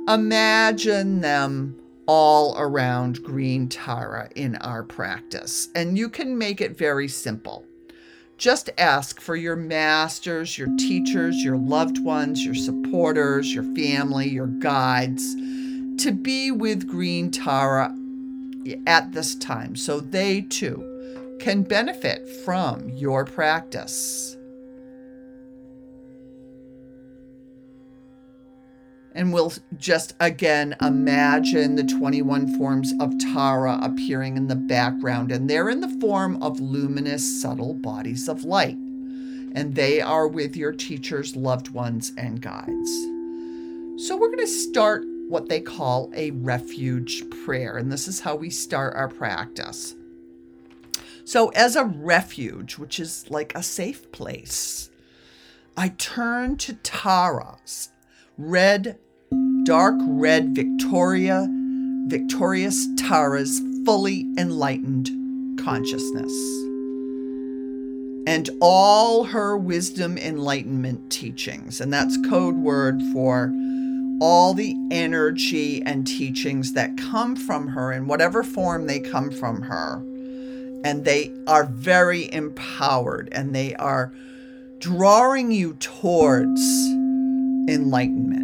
Imagine 0.07 1.21
them 1.21 1.75
all 2.11 2.57
around 2.57 3.21
Green 3.21 3.69
Tara 3.69 4.27
in 4.35 4.55
our 4.55 4.81
practice, 4.81 5.67
and 5.75 5.95
you 5.95 6.09
can 6.09 6.35
make 6.35 6.59
it 6.59 6.75
very 6.75 7.07
simple. 7.07 7.63
Just 8.35 8.71
ask 8.79 9.21
for 9.21 9.35
your 9.35 9.55
masters, 9.55 10.57
your 10.57 10.75
teachers, 10.79 11.43
your 11.43 11.55
loved 11.55 12.03
ones, 12.03 12.43
your 12.43 12.55
supporters, 12.55 13.53
your 13.53 13.63
family, 13.75 14.27
your 14.27 14.47
guides 14.47 15.35
to 16.03 16.11
be 16.11 16.49
with 16.49 16.87
Green 16.87 17.29
Tara 17.29 17.95
at 18.87 19.11
this 19.11 19.35
time 19.35 19.75
so 19.75 19.99
they 19.99 20.41
too 20.41 21.37
can 21.39 21.61
benefit 21.61 22.27
from 22.43 22.89
your 22.89 23.23
practice. 23.23 24.35
And 29.19 29.33
we'll 29.33 29.51
just 29.75 30.13
again 30.21 30.77
imagine 30.81 31.75
the 31.75 31.83
21 31.83 32.57
forms 32.57 32.93
of 33.01 33.19
Tara 33.19 33.77
appearing 33.81 34.37
in 34.37 34.47
the 34.47 34.55
background, 34.55 35.29
and 35.29 35.49
they're 35.49 35.67
in 35.67 35.81
the 35.81 35.99
form 35.99 36.41
of 36.41 36.61
luminous, 36.61 37.41
subtle 37.41 37.73
bodies 37.73 38.29
of 38.29 38.45
light. 38.45 38.77
And 38.77 39.75
they 39.75 39.99
are 39.99 40.25
with 40.25 40.55
your 40.55 40.71
teachers, 40.71 41.35
loved 41.35 41.71
ones, 41.71 42.13
and 42.17 42.41
guides. 42.41 42.89
So 44.07 44.15
we're 44.15 44.33
going 44.33 44.37
to 44.39 44.47
start 44.47 45.03
what 45.27 45.49
they 45.49 45.59
call 45.59 46.09
a 46.15 46.31
refuge 46.31 47.21
prayer, 47.43 47.75
and 47.75 47.91
this 47.91 48.07
is 48.07 48.21
how 48.21 48.37
we 48.37 48.49
start 48.49 48.95
our 48.95 49.09
practice. 49.09 49.95
So, 51.25 51.49
as 51.49 51.75
a 51.75 51.83
refuge, 51.83 52.77
which 52.77 53.01
is 53.01 53.29
like 53.29 53.53
a 53.53 53.63
safe 53.63 54.13
place, 54.13 54.89
I 55.75 55.89
turn 55.89 56.55
to 56.59 56.75
Tara's 56.75 57.89
red, 58.39 58.97
dark 59.69 59.99
red 60.07 60.55
Victoria, 60.55 61.47
victorious 62.07 62.87
Tara's 62.97 63.61
fully 63.85 64.25
enlightened 64.35 65.11
consciousness. 65.59 66.33
And 68.25 68.49
all 68.61 69.25
her 69.25 69.55
wisdom 69.55 70.17
enlightenment 70.17 71.11
teachings. 71.11 71.79
And 71.79 71.93
that's 71.93 72.17
code 72.27 72.55
word 72.55 72.99
for 73.13 73.53
all 74.19 74.55
the 74.55 74.75
energy 74.89 75.83
and 75.83 76.07
teachings 76.07 76.73
that 76.73 76.97
come 76.97 77.35
from 77.35 77.67
her 77.67 77.91
in 77.91 78.07
whatever 78.07 78.41
form 78.41 78.87
they 78.87 78.99
come 78.99 79.29
from 79.29 79.61
her 79.61 79.97
and 80.83 81.05
they 81.05 81.31
are 81.45 81.65
very 81.65 82.33
empowered 82.33 83.29
and 83.33 83.53
they 83.53 83.75
are 83.75 84.11
drawing 84.79 85.51
you 85.51 85.75
towards 85.75 86.59
enlightenment. 87.69 88.38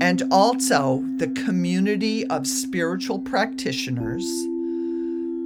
And 0.00 0.22
also 0.30 1.04
the 1.16 1.28
community 1.28 2.26
of 2.26 2.46
spiritual 2.46 3.18
practitioners 3.18 4.24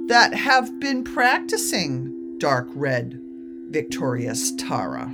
that 0.07 0.33
have 0.33 0.79
been 0.79 1.03
practicing 1.03 2.37
dark 2.37 2.67
red 2.75 3.19
victorious 3.69 4.51
Tara. 4.57 5.13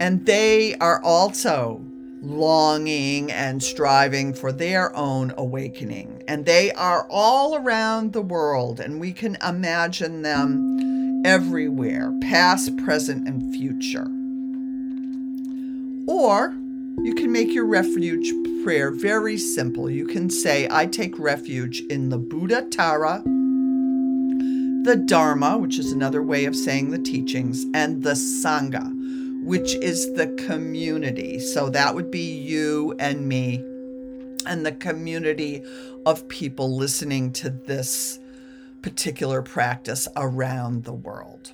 And 0.00 0.24
they 0.26 0.76
are 0.76 1.02
also 1.02 1.84
longing 2.22 3.30
and 3.30 3.62
striving 3.62 4.32
for 4.32 4.52
their 4.52 4.94
own 4.96 5.32
awakening. 5.36 6.22
And 6.26 6.46
they 6.46 6.72
are 6.72 7.06
all 7.10 7.56
around 7.56 8.12
the 8.12 8.22
world, 8.22 8.80
and 8.80 9.00
we 9.00 9.12
can 9.12 9.36
imagine 9.46 10.22
them 10.22 11.22
everywhere, 11.26 12.12
past, 12.22 12.76
present, 12.78 13.28
and 13.28 13.54
future. 13.54 14.08
Or 16.06 16.54
you 17.02 17.14
can 17.14 17.32
make 17.32 17.52
your 17.52 17.66
refuge 17.66 18.32
prayer 18.62 18.90
very 18.90 19.36
simple. 19.36 19.90
You 19.90 20.06
can 20.06 20.30
say, 20.30 20.68
I 20.70 20.86
take 20.86 21.18
refuge 21.18 21.80
in 21.90 22.08
the 22.08 22.18
Buddha 22.18 22.62
Tara, 22.62 23.22
the 24.84 25.02
Dharma, 25.06 25.58
which 25.58 25.78
is 25.78 25.92
another 25.92 26.22
way 26.22 26.44
of 26.44 26.54
saying 26.54 26.90
the 26.90 26.98
teachings, 26.98 27.64
and 27.74 28.02
the 28.02 28.12
Sangha 28.12 28.94
which 29.44 29.74
is 29.74 30.14
the 30.14 30.26
community. 30.46 31.38
So 31.38 31.68
that 31.68 31.94
would 31.94 32.10
be 32.10 32.34
you 32.34 32.94
and 32.98 33.28
me 33.28 33.56
and 34.46 34.64
the 34.64 34.72
community 34.72 35.62
of 36.06 36.28
people 36.28 36.74
listening 36.74 37.32
to 37.34 37.50
this 37.50 38.18
particular 38.80 39.42
practice 39.42 40.08
around 40.16 40.84
the 40.84 40.92
world. 40.92 41.52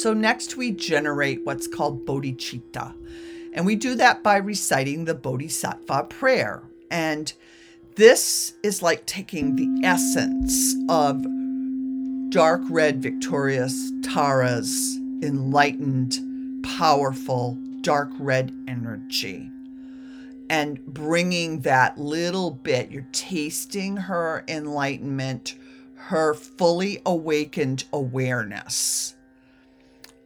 So, 0.00 0.14
next 0.14 0.56
we 0.56 0.70
generate 0.70 1.44
what's 1.44 1.66
called 1.66 2.06
bodhicitta. 2.06 2.94
And 3.52 3.66
we 3.66 3.76
do 3.76 3.94
that 3.96 4.22
by 4.22 4.38
reciting 4.38 5.04
the 5.04 5.14
Bodhisattva 5.14 6.04
prayer. 6.04 6.62
And 6.90 7.30
this 7.96 8.54
is 8.62 8.80
like 8.80 9.04
taking 9.04 9.56
the 9.56 9.86
essence 9.86 10.74
of 10.88 11.22
dark 12.30 12.62
red 12.70 13.02
victorious 13.02 13.92
Tara's 14.02 14.96
enlightened, 15.22 16.64
powerful, 16.64 17.58
dark 17.82 18.08
red 18.18 18.54
energy. 18.66 19.50
And 20.48 20.82
bringing 20.86 21.60
that 21.60 21.98
little 21.98 22.50
bit, 22.50 22.90
you're 22.90 23.06
tasting 23.12 23.98
her 23.98 24.44
enlightenment, 24.48 25.56
her 25.96 26.32
fully 26.32 27.02
awakened 27.04 27.84
awareness. 27.92 29.14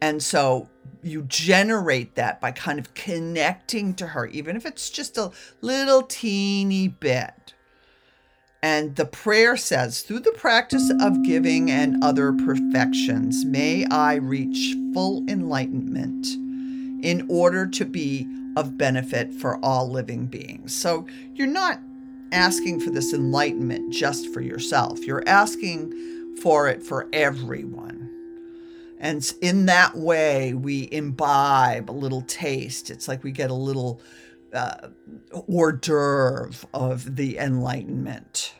And 0.04 0.22
so 0.22 0.68
you 1.02 1.22
generate 1.22 2.14
that 2.16 2.38
by 2.38 2.52
kind 2.52 2.78
of 2.78 2.92
connecting 2.92 3.94
to 3.94 4.08
her, 4.08 4.26
even 4.26 4.54
if 4.54 4.66
it's 4.66 4.90
just 4.90 5.16
a 5.16 5.30
little 5.62 6.02
teeny 6.02 6.88
bit 6.88 7.54
And 8.64 8.96
the 8.96 9.04
prayer 9.04 9.58
says, 9.58 10.00
through 10.00 10.20
the 10.20 10.32
practice 10.32 10.90
of 11.02 11.22
giving 11.22 11.70
and 11.70 12.02
other 12.02 12.32
perfections, 12.32 13.44
may 13.44 13.84
I 13.90 14.14
reach 14.14 14.74
full 14.94 15.22
enlightenment 15.28 16.26
in 17.04 17.26
order 17.28 17.66
to 17.66 17.84
be 17.84 18.26
of 18.56 18.78
benefit 18.78 19.34
for 19.34 19.62
all 19.62 19.90
living 19.90 20.28
beings. 20.28 20.74
So 20.74 21.06
you're 21.34 21.46
not 21.46 21.78
asking 22.32 22.80
for 22.80 22.88
this 22.88 23.12
enlightenment 23.12 23.92
just 23.92 24.32
for 24.32 24.40
yourself, 24.40 25.06
you're 25.06 25.28
asking 25.28 26.38
for 26.40 26.66
it 26.66 26.82
for 26.82 27.06
everyone. 27.12 28.03
And 28.98 29.24
in 29.42 29.66
that 29.66 29.96
way, 29.96 30.54
we 30.54 30.88
imbibe 30.90 31.90
a 31.90 31.92
little 31.92 32.22
taste. 32.22 32.90
It's 32.90 33.08
like 33.08 33.22
we 33.22 33.32
get 33.32 33.50
a 33.50 33.54
little 33.54 34.00
uh, 34.52 34.88
hors 35.32 35.72
d'oeuvre 35.72 36.66
of 36.72 37.16
the 37.16 37.38
Enlightenment. 37.38 38.54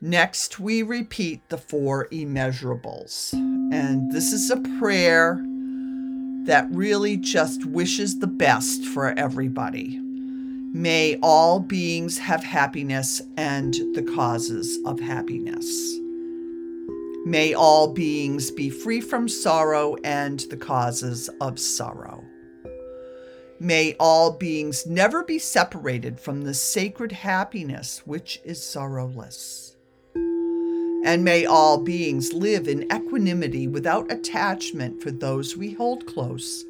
Next, 0.00 0.58
we 0.58 0.82
repeat 0.82 1.48
the 1.48 1.58
four 1.58 2.08
immeasurables. 2.08 3.32
And 3.32 4.10
this 4.10 4.32
is 4.32 4.50
a 4.50 4.60
prayer 4.80 5.40
that 6.44 6.66
really 6.70 7.16
just 7.16 7.64
wishes 7.64 8.18
the 8.18 8.26
best 8.26 8.84
for 8.84 9.16
everybody. 9.16 10.00
May 10.74 11.18
all 11.22 11.60
beings 11.60 12.18
have 12.18 12.42
happiness 12.42 13.22
and 13.36 13.74
the 13.94 14.02
causes 14.16 14.78
of 14.84 14.98
happiness. 14.98 16.01
May 17.24 17.54
all 17.54 17.92
beings 17.92 18.50
be 18.50 18.68
free 18.68 19.00
from 19.00 19.28
sorrow 19.28 19.96
and 20.02 20.40
the 20.50 20.56
causes 20.56 21.30
of 21.40 21.58
sorrow. 21.60 22.24
May 23.60 23.94
all 24.00 24.32
beings 24.32 24.86
never 24.86 25.22
be 25.22 25.38
separated 25.38 26.18
from 26.18 26.42
the 26.42 26.52
sacred 26.52 27.12
happiness 27.12 28.02
which 28.04 28.40
is 28.44 28.60
sorrowless. 28.60 29.76
And 31.04 31.22
may 31.22 31.46
all 31.46 31.78
beings 31.78 32.32
live 32.32 32.66
in 32.66 32.92
equanimity 32.92 33.68
without 33.68 34.10
attachment 34.10 35.00
for 35.00 35.12
those 35.12 35.56
we 35.56 35.74
hold 35.74 36.06
close 36.06 36.64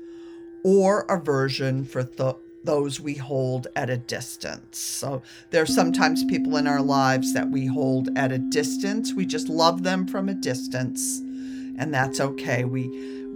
or 0.63 1.07
aversion 1.09 1.87
for 1.87 2.05
th- 2.05 2.37
those 2.65 3.01
we 3.01 3.15
hold 3.15 3.67
at 3.77 3.91
a 3.91 3.97
distance. 3.97 4.79
So 4.79 5.23
there 5.51 5.63
are 5.63 5.67
sometimes 5.67 6.25
people 6.25 6.57
in 6.57 6.67
our 6.67 6.81
lives 6.81 7.33
that 7.35 7.51
we 7.51 7.67
hold 7.67 8.17
at 8.17 8.33
a 8.33 8.39
distance. 8.39 9.13
We 9.13 9.27
just 9.27 9.49
love 9.49 9.83
them 9.83 10.07
from 10.07 10.29
a 10.29 10.35
distance, 10.35 11.19
and 11.19 11.93
that's 11.93 12.21
okay. 12.21 12.65
We 12.65 12.89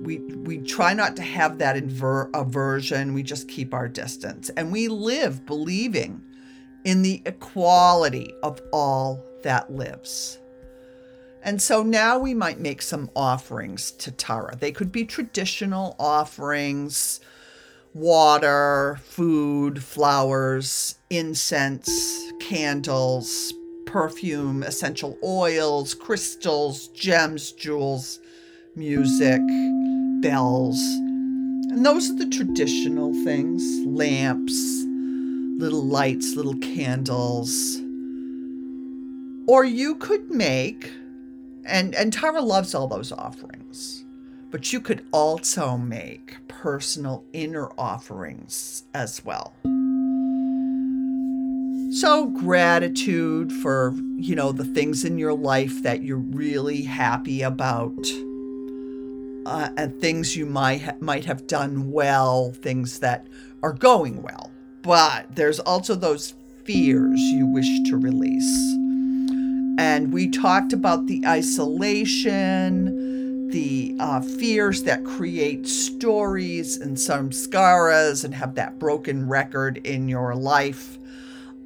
we 0.02 0.18
we 0.18 0.58
try 0.58 0.94
not 0.94 1.16
to 1.16 1.22
have 1.22 1.58
that 1.58 1.76
inver- 1.76 2.30
aversion. 2.34 3.14
We 3.14 3.22
just 3.22 3.48
keep 3.48 3.74
our 3.74 3.88
distance, 3.88 4.50
and 4.50 4.70
we 4.70 4.88
live 4.88 5.44
believing 5.46 6.22
in 6.84 7.02
the 7.02 7.22
equality 7.26 8.32
of 8.42 8.60
all 8.72 9.24
that 9.42 9.72
lives. 9.72 10.38
And 11.42 11.62
so 11.62 11.82
now 11.82 12.18
we 12.18 12.34
might 12.34 12.58
make 12.58 12.82
some 12.82 13.08
offerings 13.14 13.92
to 13.92 14.10
Tara. 14.10 14.56
They 14.56 14.72
could 14.72 14.90
be 14.90 15.04
traditional 15.04 15.94
offerings 15.98 17.20
water, 17.96 18.98
food, 19.02 19.82
flowers, 19.82 20.98
incense, 21.08 22.30
candles, 22.40 23.54
perfume, 23.86 24.62
essential 24.62 25.18
oils, 25.24 25.94
crystals, 25.94 26.88
gems, 26.88 27.52
jewels, 27.52 28.20
music, 28.74 29.40
bells. 30.20 30.78
And 31.70 31.84
those 31.86 32.10
are 32.10 32.16
the 32.16 32.28
traditional 32.28 33.12
things 33.24 33.64
lamps, 33.86 34.84
little 35.58 35.84
lights, 35.84 36.36
little 36.36 36.56
candles. 36.58 37.80
Or 39.48 39.64
you 39.64 39.94
could 39.96 40.30
make, 40.30 40.92
and, 41.64 41.94
and 41.94 42.12
Tara 42.12 42.42
loves 42.42 42.74
all 42.74 42.88
those 42.88 43.10
offerings, 43.10 44.04
but 44.50 44.72
you 44.72 44.80
could 44.80 45.06
also 45.12 45.78
make 45.78 46.36
personal 46.66 47.24
inner 47.32 47.70
offerings 47.78 48.82
as 48.92 49.24
well. 49.24 49.54
So, 51.92 52.26
gratitude 52.26 53.52
for, 53.52 53.94
you 54.16 54.34
know, 54.34 54.50
the 54.50 54.64
things 54.64 55.04
in 55.04 55.16
your 55.16 55.32
life 55.32 55.84
that 55.84 56.02
you're 56.02 56.16
really 56.16 56.82
happy 56.82 57.42
about 57.42 57.96
uh, 59.46 59.68
and 59.76 60.00
things 60.00 60.36
you 60.36 60.44
might 60.44 60.82
ha- 60.82 60.96
might 60.98 61.24
have 61.26 61.46
done 61.46 61.92
well, 61.92 62.50
things 62.50 62.98
that 62.98 63.28
are 63.62 63.72
going 63.72 64.20
well. 64.22 64.50
But 64.82 65.36
there's 65.36 65.60
also 65.60 65.94
those 65.94 66.34
fears 66.64 67.20
you 67.20 67.46
wish 67.46 67.88
to 67.90 67.96
release. 67.96 68.74
And 69.78 70.12
we 70.12 70.28
talked 70.28 70.72
about 70.72 71.06
the 71.06 71.24
isolation, 71.24 72.95
the 73.56 73.96
uh, 74.00 74.20
fears 74.20 74.82
that 74.82 75.02
create 75.02 75.66
stories 75.66 76.76
and 76.76 76.94
samskaras 76.94 78.22
and 78.22 78.34
have 78.34 78.54
that 78.54 78.78
broken 78.78 79.26
record 79.26 79.78
in 79.78 80.10
your 80.10 80.34
life. 80.34 80.98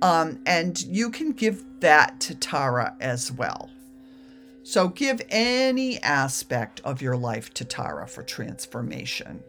Um, 0.00 0.38
and 0.46 0.80
you 0.82 1.10
can 1.10 1.32
give 1.32 1.64
that 1.80 2.20
to 2.20 2.36
Tara 2.36 2.94
as 3.00 3.32
well. 3.32 3.70
So 4.62 4.86
give 4.86 5.20
any 5.30 6.00
aspect 6.00 6.80
of 6.84 7.02
your 7.02 7.16
life 7.16 7.52
to 7.54 7.64
Tara 7.64 8.06
for 8.06 8.22
transformation. 8.22 9.42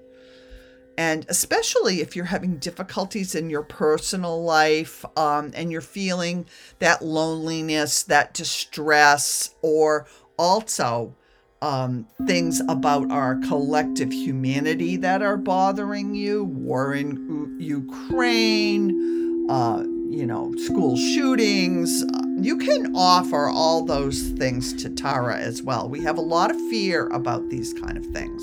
And 0.98 1.28
especially 1.30 2.02
if 2.02 2.16
you're 2.16 2.26
having 2.26 2.58
difficulties 2.58 3.36
in 3.36 3.52
your 3.52 3.62
personal 3.62 4.44
life 4.44 5.06
um, 5.16 5.52
and 5.54 5.72
you're 5.72 5.80
feeling 5.80 6.48
that 6.80 7.04
loneliness, 7.06 8.02
that 8.02 8.34
distress, 8.34 9.54
or 9.62 10.08
also 10.38 11.14
um, 11.62 12.08
things 12.26 12.62
about 12.68 13.12
our 13.12 13.36
collective 13.36 14.12
humanity 14.12 14.98
that 14.98 15.22
are 15.22 15.38
bothering 15.38 16.16
you, 16.16 16.44
war 16.44 16.94
in 16.94 17.58
Ukraine, 17.60 19.48
uh, 19.50 19.84
you 20.10 20.26
know, 20.26 20.54
school 20.58 20.98
shootings. 20.98 22.04
You 22.40 22.58
can 22.58 22.96
offer 22.96 23.48
all 23.48 23.86
those 23.86 24.30
things 24.32 24.74
to 24.82 24.90
Tara 24.90 25.38
as 25.38 25.62
well. 25.62 25.88
We 25.88 26.02
have 26.04 26.18
a 26.18 26.22
lot 26.22 26.50
of 26.50 26.58
fear 26.70 27.08
about 27.10 27.50
these 27.50 27.74
kind 27.74 27.98
of 27.98 28.06
things. 28.08 28.42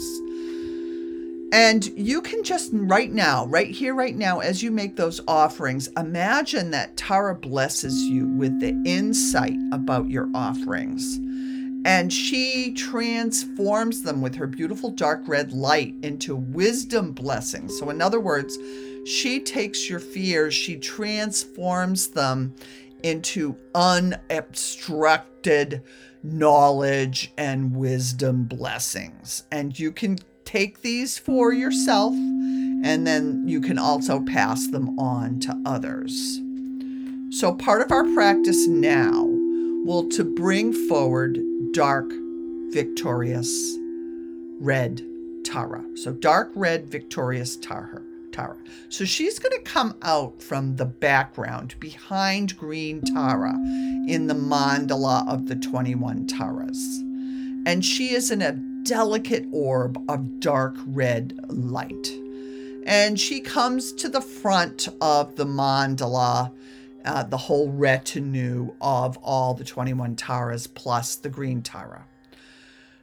And 1.50 1.87
you 1.96 2.20
can 2.20 2.44
just 2.44 2.70
right 2.72 3.11
now, 3.11 3.46
right 3.46 3.70
here, 3.70 3.94
right 3.94 4.14
now, 4.14 4.40
as 4.40 4.62
you 4.62 4.70
make 4.70 4.96
those 4.96 5.20
offerings, 5.26 5.88
imagine 5.96 6.70
that 6.72 6.96
Tara 6.96 7.35
blesses 7.35 8.02
you 8.02 8.28
with 8.28 8.61
the 8.61 8.81
insight 8.85 9.57
about 9.72 10.11
your 10.11 10.28
offerings. 10.35 11.18
And 11.88 12.12
she 12.12 12.74
transforms 12.74 14.03
them 14.03 14.20
with 14.20 14.35
her 14.35 14.46
beautiful 14.46 14.90
dark 14.90 15.22
red 15.27 15.55
light 15.55 15.94
into 16.03 16.37
wisdom 16.37 17.12
blessings. 17.12 17.79
So, 17.79 17.88
in 17.88 18.03
other 18.03 18.20
words, 18.20 18.59
she 19.07 19.40
takes 19.40 19.88
your 19.88 19.98
fears, 19.98 20.53
she 20.53 20.77
transforms 20.77 22.09
them 22.09 22.55
into 23.03 23.57
unobstructed 23.74 25.83
knowledge 26.22 27.33
and 27.38 27.74
wisdom 27.74 28.44
blessings. 28.44 29.44
And 29.51 29.79
you 29.79 29.90
can 29.90 30.18
take 30.44 30.83
these 30.83 31.16
for 31.16 31.55
yourself, 31.55 32.12
and 32.12 33.07
then 33.07 33.48
you 33.48 33.62
can 33.62 33.79
also 33.79 34.22
pass 34.27 34.66
them 34.66 34.98
on 34.98 35.40
to 35.40 35.59
others. 35.64 36.38
So, 37.31 37.55
part 37.55 37.81
of 37.81 37.92
our 37.92 38.05
practice 38.12 38.68
now 38.68 39.24
will 39.87 40.07
to 40.11 40.22
bring 40.22 40.74
forward 40.87 41.47
dark, 41.72 42.11
victorious 42.72 43.76
red 44.61 45.02
Tara. 45.44 45.85
So, 45.94 46.12
dark 46.12 46.50
red, 46.54 46.88
victorious 46.88 47.57
Tara. 47.57 48.02
Tara. 48.33 48.57
So 48.88 49.04
she's 49.04 49.38
going 49.38 49.57
to 49.57 49.64
come 49.64 49.96
out 50.02 50.40
from 50.40 50.76
the 50.76 50.85
background 50.85 51.74
behind 51.81 52.57
Green 52.57 53.00
Tara 53.00 53.54
in 54.07 54.28
the 54.28 54.35
mandala 54.35 55.26
of 55.28 55.48
the 55.48 55.57
21 55.57 56.26
Taras. 56.28 57.02
And 57.66 57.85
she 57.85 58.12
is 58.12 58.31
in 58.31 58.40
a 58.40 58.52
delicate 58.85 59.46
orb 59.52 60.02
of 60.09 60.40
dark 60.40 60.76
red 60.87 61.38
light. 61.48 62.09
And 62.87 63.18
she 63.18 63.40
comes 63.40 63.92
to 63.94 64.09
the 64.09 64.22
front 64.22 64.88
of 65.00 65.37
the 65.37 65.44
mandala, 65.44 66.52
uh, 67.09 67.23
the 67.23 67.37
whole 67.37 67.71
retinue 67.71 68.75
of 68.83 69.16
all 69.23 69.55
the 69.55 69.64
21 69.64 70.14
Taras 70.14 70.66
plus 70.66 71.16
the 71.16 71.31
Green 71.31 71.62
Tara. 71.62 72.05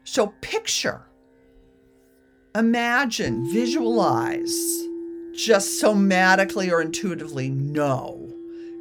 So 0.03 0.27
picture, 0.41 1.01
imagine, 2.53 3.51
visualize 3.51 4.53
just 5.35 5.81
somatically 5.81 6.71
or 6.71 6.81
intuitively 6.81 7.49
know 7.49 8.31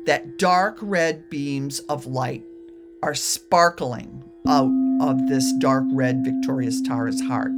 that 0.05 0.39
dark 0.39 0.77
red 0.83 1.31
beams 1.31 1.81
of 1.81 2.07
light 2.07 2.45
are 3.03 3.15
sparkling 3.15 4.23
out 4.47 4.71
of 5.01 5.27
this 5.29 5.51
dark 5.55 5.85
red 5.93 6.23
Victorious 6.23 6.83
Tara's 6.83 7.21
heart. 7.23 7.51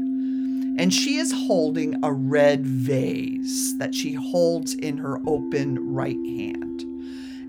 And 0.78 0.94
she 0.94 1.16
is 1.16 1.32
holding 1.32 2.02
a 2.04 2.12
red 2.12 2.64
vase 2.64 3.74
that 3.78 3.94
she 3.94 4.12
holds 4.12 4.74
in 4.74 4.98
her 4.98 5.18
open 5.26 5.92
right 5.92 6.14
hand. 6.14 6.65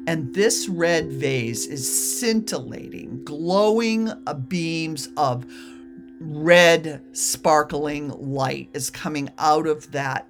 And 0.07 0.33
this 0.33 0.69
red 0.69 1.11
vase 1.11 1.67
is 1.67 2.17
scintillating, 2.17 3.25
glowing 3.25 4.09
beams 4.47 5.09
of 5.17 5.45
red, 6.21 7.01
sparkling 7.11 8.09
light 8.17 8.69
is 8.73 8.89
coming 8.89 9.29
out 9.37 9.67
of 9.67 9.91
that 9.91 10.27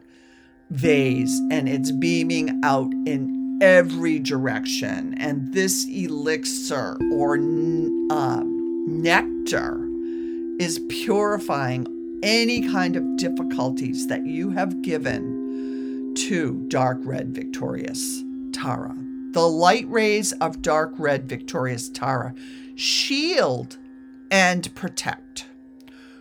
vase 0.71 1.39
and 1.51 1.69
it's 1.69 1.91
beaming 1.91 2.59
out 2.63 2.91
in 3.05 3.59
every 3.61 4.17
direction. 4.17 5.13
And 5.19 5.53
this 5.53 5.85
elixir 5.85 6.97
or 7.13 7.35
uh, 7.35 8.41
nectar 8.43 9.87
is 10.59 10.79
purifying 10.89 11.85
any 12.23 12.67
kind 12.67 12.95
of 12.95 13.17
difficulties 13.17 14.07
that 14.07 14.25
you 14.25 14.49
have 14.49 14.81
given 14.81 16.15
to 16.15 16.65
dark 16.67 16.97
red 17.03 17.35
victorious 17.35 18.23
Tara. 18.51 19.06
The 19.33 19.47
light 19.47 19.89
rays 19.89 20.33
of 20.33 20.61
dark 20.61 20.93
red 20.97 21.27
victorious 21.27 21.89
Tara 21.89 22.33
shield 22.75 23.77
and 24.31 24.73
protect. 24.75 25.47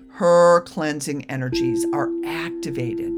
Her 0.08 0.62
cleansing 0.62 1.24
energies 1.26 1.84
are 1.92 2.10
activated. 2.24 3.12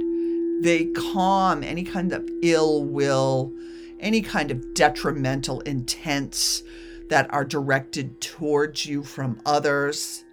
They 0.63 0.87
calm 0.87 1.63
any 1.63 1.85
kind 1.85 2.13
of 2.13 2.29
ill 2.43 2.83
will, 2.83 3.53
any 4.01 4.21
kind 4.21 4.51
of 4.51 4.75
detrimental 4.75 5.61
intents 5.61 6.63
that 7.09 7.33
are 7.33 7.45
directed 7.45 8.21
towards 8.21 8.87
you 8.87 9.03
from 9.05 9.41
others. 9.47 10.25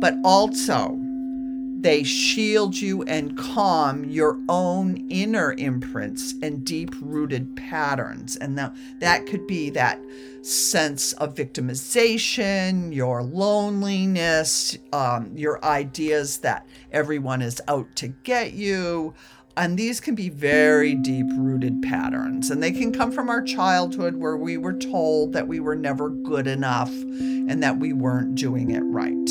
But 0.00 0.14
also, 0.24 0.98
they 1.82 2.04
shield 2.04 2.80
you 2.80 3.02
and 3.02 3.36
calm 3.36 4.04
your 4.04 4.38
own 4.48 5.04
inner 5.10 5.52
imprints 5.54 6.34
and 6.40 6.64
deep 6.64 6.94
rooted 7.00 7.56
patterns. 7.56 8.36
And 8.36 8.56
that, 8.56 8.72
that 9.00 9.26
could 9.26 9.48
be 9.48 9.68
that 9.70 10.00
sense 10.42 11.12
of 11.14 11.34
victimization, 11.34 12.94
your 12.94 13.22
loneliness, 13.22 14.78
um, 14.92 15.36
your 15.36 15.64
ideas 15.64 16.38
that 16.38 16.66
everyone 16.92 17.42
is 17.42 17.60
out 17.66 17.94
to 17.96 18.08
get 18.08 18.52
you. 18.52 19.14
And 19.56 19.76
these 19.76 20.00
can 20.00 20.14
be 20.14 20.28
very 20.28 20.94
deep 20.94 21.26
rooted 21.36 21.82
patterns. 21.82 22.50
And 22.50 22.62
they 22.62 22.72
can 22.72 22.92
come 22.92 23.10
from 23.10 23.28
our 23.28 23.42
childhood 23.42 24.16
where 24.16 24.36
we 24.36 24.56
were 24.56 24.72
told 24.72 25.32
that 25.32 25.48
we 25.48 25.58
were 25.58 25.76
never 25.76 26.10
good 26.10 26.46
enough 26.46 26.90
and 26.90 27.60
that 27.62 27.78
we 27.78 27.92
weren't 27.92 28.36
doing 28.36 28.70
it 28.70 28.80
right. 28.80 29.30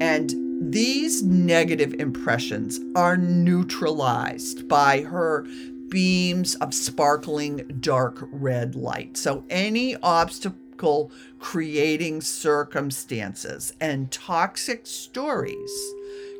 And 0.00 0.45
these 0.58 1.22
negative 1.22 1.94
impressions 1.94 2.80
are 2.94 3.16
neutralized 3.16 4.66
by 4.68 5.02
her 5.02 5.46
beams 5.88 6.54
of 6.56 6.72
sparkling 6.72 7.78
dark 7.80 8.16
red 8.32 8.74
light. 8.74 9.18
So, 9.18 9.44
any 9.50 9.96
obstacle 9.96 11.10
creating 11.38 12.22
circumstances 12.22 13.74
and 13.80 14.10
toxic 14.10 14.86
stories 14.86 15.92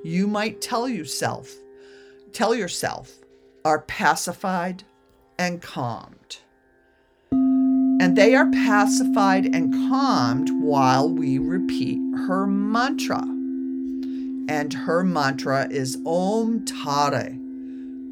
you 0.02 0.26
might 0.26 0.62
tell 0.62 0.88
yourself, 0.88 1.52
tell 2.32 2.54
yourself, 2.54 3.12
are 3.64 3.82
pacified 3.82 4.84
and 5.38 5.60
calmed. 5.60 6.38
And 7.30 8.16
they 8.16 8.34
are 8.34 8.50
pacified 8.50 9.46
and 9.46 9.72
calmed 9.90 10.48
while 10.62 11.08
we 11.08 11.38
repeat 11.38 12.00
her 12.26 12.46
mantra 12.46 13.35
and 14.48 14.72
her 14.72 15.02
mantra 15.02 15.68
is 15.70 15.98
Om 16.06 16.64
Tare, 16.64 17.36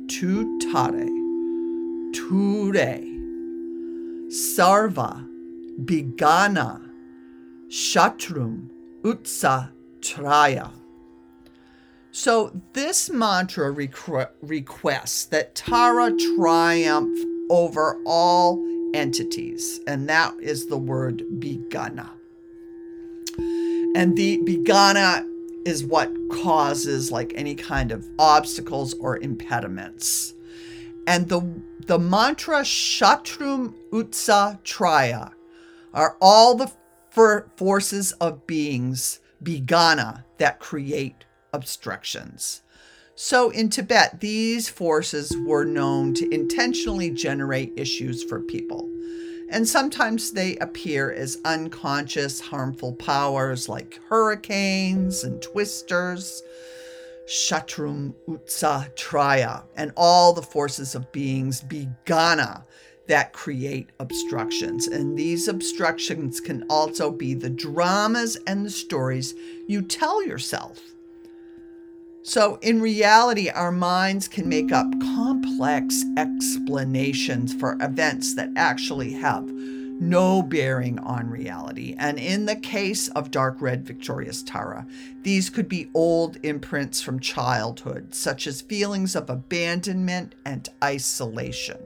Tu 0.09 0.59
Tare, 0.59 1.07
Ture, 2.13 3.01
Sarva, 4.29 5.27
Bigana, 5.85 6.81
Shatrum, 7.69 8.69
Utsa, 9.03 9.71
Traya. 10.01 10.71
So 12.11 12.53
this 12.73 13.11
mantra 13.11 13.73
requ- 13.73 14.31
requests 14.41 15.25
that 15.27 15.55
Tara 15.55 16.13
triumph 16.37 17.19
over 17.51 18.01
all 18.07 18.65
entities, 18.95 19.81
and 19.87 20.09
that 20.09 20.35
is 20.41 20.67
the 20.67 20.79
word 20.79 21.25
Bigana. 21.39 22.09
And 23.97 24.17
the 24.17 24.39
Bigana 24.39 25.29
is 25.65 25.85
what 25.85 26.11
causes 26.31 27.11
like 27.11 27.33
any 27.35 27.55
kind 27.55 27.93
of 27.93 28.07
obstacles 28.19 28.95
or 28.95 29.19
impediments. 29.19 30.35
And 31.07 31.29
the 31.29 31.41
the 31.87 31.99
mantra 31.99 32.61
Shatrum 32.61 33.75
Utsa 33.93 34.59
Traya 34.63 35.33
are 35.93 36.17
all 36.21 36.55
the 36.55 36.73
for 37.11 37.51
forces 37.57 38.13
of 38.13 38.47
beings, 38.47 39.21
Bigana, 39.43 40.25
that 40.39 40.59
create 40.59 41.25
obstructions. 41.53 42.63
So 43.15 43.51
in 43.51 43.69
Tibet, 43.69 44.21
these 44.21 44.69
forces 44.69 45.37
were 45.47 45.65
known 45.65 46.15
to 46.15 46.29
intentionally 46.35 47.11
generate 47.11 47.73
issues 47.77 48.25
for 48.25 48.41
people 48.41 48.89
and 49.51 49.69
sometimes 49.69 50.33
they 50.33 50.57
appear 50.57 51.13
as 51.13 51.39
unconscious, 51.45 52.41
harmful 52.41 52.95
powers 52.95 53.69
like 53.69 54.01
hurricanes 54.09 55.25
and 55.25 55.41
twisters, 55.43 56.43
Shatrum 57.27 58.15
Utsa 58.29 58.95
Traya, 58.97 59.65
and 59.77 59.93
all 59.97 60.33
the 60.33 60.43
forces 60.43 60.95
of 60.95 61.13
beings 61.13 61.63
Bigana 61.63 62.65
that 63.07 63.33
create 63.33 63.91
obstructions. 64.01 64.87
And 64.87 65.19
these 65.19 65.49
obstructions 65.49 66.41
can 66.41 66.65
also 66.71 67.11
be 67.11 67.35
the 67.35 67.51
dramas 67.51 68.37
and 68.47 68.65
the 68.65 68.71
stories 68.71 69.35
you 69.69 69.83
tell 69.83 70.25
yourself 70.25 70.79
so, 72.27 72.59
in 72.63 72.81
reality, 72.81 73.51
our 73.51 73.71
minds 73.71 74.29
can 74.29 74.49
make 74.49 74.73
up 74.73 74.87
complex 74.99 76.07
explanations 76.17 77.53
for 77.53 77.77
events 77.83 78.35
that 78.37 78.49
actually 78.57 79.13
have 79.13 79.45
no 79.47 80.43
bearing 80.43 80.99
on 81.01 81.29
reality. 81.29 81.95
And 81.99 82.19
in 82.19 82.47
the 82.47 82.57
case 82.57 83.09
of 83.11 83.31
dark 83.31 83.61
red 83.61 83.87
Victorious 83.87 84.43
Tara, 84.43 84.87
these 85.21 85.51
could 85.51 85.69
be 85.69 85.91
old 85.93 86.39
imprints 86.43 87.03
from 87.03 87.21
childhood, 87.21 88.15
such 88.15 88.47
as 88.47 88.63
feelings 88.63 89.15
of 89.15 89.29
abandonment 89.29 90.35
and 90.47 90.67
isolation. 90.83 91.79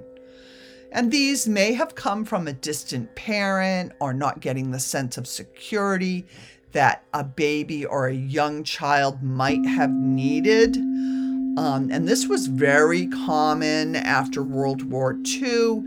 And 0.92 1.10
these 1.10 1.48
may 1.48 1.72
have 1.72 1.96
come 1.96 2.24
from 2.24 2.46
a 2.46 2.52
distant 2.52 3.16
parent 3.16 3.90
or 4.00 4.14
not 4.14 4.38
getting 4.38 4.70
the 4.70 4.78
sense 4.78 5.18
of 5.18 5.26
security 5.26 6.26
that 6.72 7.04
a 7.14 7.24
baby 7.24 7.84
or 7.84 8.06
a 8.06 8.14
young 8.14 8.62
child 8.64 9.22
might 9.22 9.64
have 9.66 9.90
needed. 9.90 10.76
Um, 10.76 11.88
and 11.90 12.06
this 12.06 12.28
was 12.28 12.46
very 12.46 13.06
common 13.06 13.96
after 13.96 14.42
World 14.42 14.82
War 14.82 15.18
II. 15.26 15.82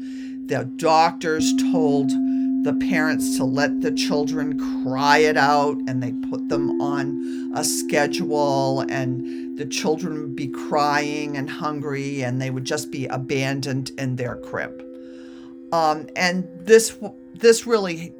The 0.47 0.69
doctors 0.75 1.53
told 1.71 2.09
the 2.63 2.73
parents 2.89 3.37
to 3.37 3.43
let 3.43 3.81
the 3.81 3.91
children 3.91 4.83
cry 4.83 5.19
it 5.19 5.37
out, 5.37 5.77
and 5.87 6.03
they 6.03 6.11
put 6.29 6.49
them 6.49 6.81
on 6.81 7.53
a 7.55 7.63
schedule, 7.63 8.81
and 8.81 9.57
the 9.57 9.65
children 9.65 10.21
would 10.21 10.35
be 10.35 10.47
crying 10.47 11.37
and 11.37 11.49
hungry, 11.49 12.21
and 12.23 12.41
they 12.41 12.49
would 12.49 12.65
just 12.65 12.91
be 12.91 13.05
abandoned 13.07 13.91
in 13.97 14.15
their 14.15 14.35
crib. 14.35 14.83
Um, 15.71 16.07
and 16.15 16.47
this 16.59 16.97
this 17.33 17.65
really 17.65 18.13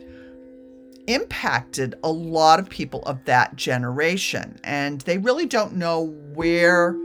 impacted 1.07 1.95
a 2.03 2.11
lot 2.11 2.59
of 2.59 2.69
people 2.69 3.01
of 3.03 3.23
that 3.25 3.55
generation. 3.55 4.59
And 4.63 5.01
they 5.01 5.17
really 5.17 5.45
don't 5.45 5.75
know 5.75 6.15
where 6.33 6.95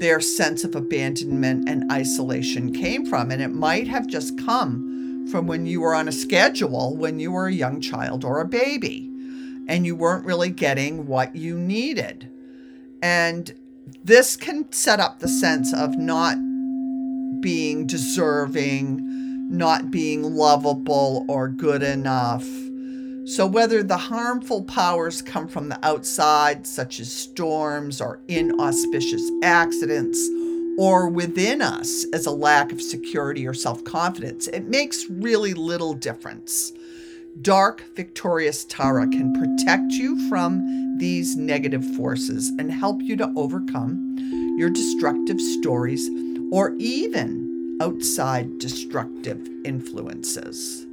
their 0.00 0.20
sense 0.20 0.64
of 0.64 0.74
abandonment 0.74 1.68
and 1.68 1.90
isolation 1.92 2.72
came 2.72 3.06
from. 3.06 3.30
And 3.30 3.42
it 3.42 3.48
might 3.48 3.88
have 3.88 4.06
just 4.06 4.38
come 4.38 5.26
from 5.30 5.46
when 5.46 5.66
you 5.66 5.80
were 5.80 5.94
on 5.94 6.08
a 6.08 6.12
schedule 6.12 6.96
when 6.96 7.20
you 7.20 7.30
were 7.30 7.46
a 7.46 7.52
young 7.52 7.80
child 7.80 8.24
or 8.24 8.40
a 8.40 8.46
baby 8.46 9.06
and 9.68 9.86
you 9.86 9.94
weren't 9.94 10.24
really 10.24 10.50
getting 10.50 11.06
what 11.06 11.36
you 11.36 11.56
needed. 11.56 12.28
And 13.02 13.54
this 14.02 14.36
can 14.36 14.72
set 14.72 15.00
up 15.00 15.20
the 15.20 15.28
sense 15.28 15.72
of 15.72 15.96
not 15.96 16.36
being 17.40 17.86
deserving, 17.86 18.98
not 19.50 19.90
being 19.90 20.34
lovable 20.34 21.24
or 21.28 21.48
good 21.48 21.82
enough 21.82 22.44
so, 23.26 23.46
whether 23.46 23.82
the 23.82 23.96
harmful 23.96 24.64
powers 24.64 25.20
come 25.20 25.46
from 25.46 25.68
the 25.68 25.78
outside, 25.86 26.66
such 26.66 27.00
as 27.00 27.12
storms 27.12 28.00
or 28.00 28.20
inauspicious 28.28 29.30
accidents, 29.42 30.18
or 30.78 31.08
within 31.08 31.60
us 31.60 32.06
as 32.12 32.24
a 32.24 32.30
lack 32.30 32.72
of 32.72 32.80
security 32.80 33.46
or 33.46 33.54
self 33.54 33.84
confidence, 33.84 34.48
it 34.48 34.68
makes 34.68 35.08
really 35.10 35.52
little 35.52 35.92
difference. 35.92 36.72
Dark 37.42 37.84
Victorious 37.94 38.64
Tara 38.64 39.06
can 39.06 39.32
protect 39.34 39.92
you 39.92 40.28
from 40.28 40.96
these 40.98 41.36
negative 41.36 41.84
forces 41.96 42.48
and 42.58 42.72
help 42.72 43.00
you 43.00 43.16
to 43.16 43.32
overcome 43.36 44.16
your 44.58 44.70
destructive 44.70 45.40
stories 45.40 46.08
or 46.50 46.74
even 46.78 47.78
outside 47.80 48.58
destructive 48.58 49.48
influences. 49.64 50.86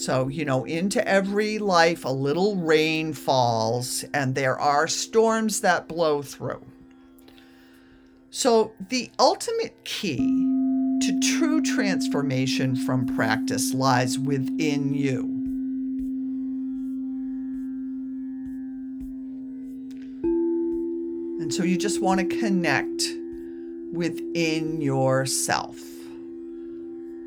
So, 0.00 0.28
you 0.28 0.46
know, 0.46 0.64
into 0.64 1.06
every 1.06 1.58
life, 1.58 2.06
a 2.06 2.10
little 2.10 2.56
rain 2.56 3.12
falls, 3.12 4.02
and 4.14 4.34
there 4.34 4.58
are 4.58 4.88
storms 4.88 5.60
that 5.60 5.88
blow 5.88 6.22
through. 6.22 6.64
So, 8.30 8.72
the 8.88 9.10
ultimate 9.18 9.84
key 9.84 10.16
to 11.02 11.20
true 11.20 11.60
transformation 11.60 12.76
from 12.76 13.14
practice 13.14 13.74
lies 13.74 14.18
within 14.18 14.94
you. 14.94 15.20
And 21.42 21.52
so, 21.52 21.62
you 21.62 21.76
just 21.76 22.00
want 22.00 22.20
to 22.20 22.38
connect 22.38 23.02
within 23.92 24.80
yourself. 24.80 25.78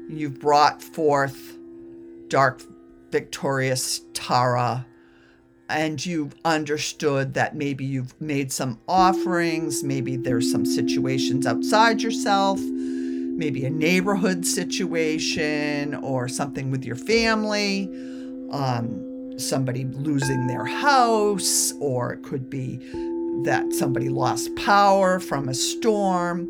You've 0.10 0.40
brought 0.40 0.82
forth 0.82 1.60
dark, 2.34 2.64
victorious 3.12 4.02
Tara, 4.16 4.88
and 5.70 6.04
you've 6.04 6.34
understood 6.44 7.36
that 7.36 7.56
maybe 7.56 7.86
you've 7.86 8.20
made 8.20 8.52
some 8.52 8.80
offerings, 8.88 9.84
maybe 9.84 10.16
there's 10.16 10.52
some 10.52 10.66
situations 10.66 11.46
outside 11.46 12.02
yourself, 12.02 12.60
maybe 12.60 13.66
a 13.66 13.70
neighborhood 13.70 14.48
situation 14.48 15.94
or 15.94 16.28
something 16.28 16.72
with 16.72 16.84
your 16.84 16.96
family, 16.96 17.84
um, 18.52 19.38
somebody 19.38 19.86
losing 19.86 20.48
their 20.48 20.66
house, 20.66 21.72
or 21.80 22.14
it 22.14 22.24
could 22.24 22.50
be 22.50 22.78
that 23.44 23.64
somebody 23.74 24.10
lost 24.10 24.56
power 24.56 25.20
from 25.20 25.50
a 25.50 25.54
storm, 25.54 26.50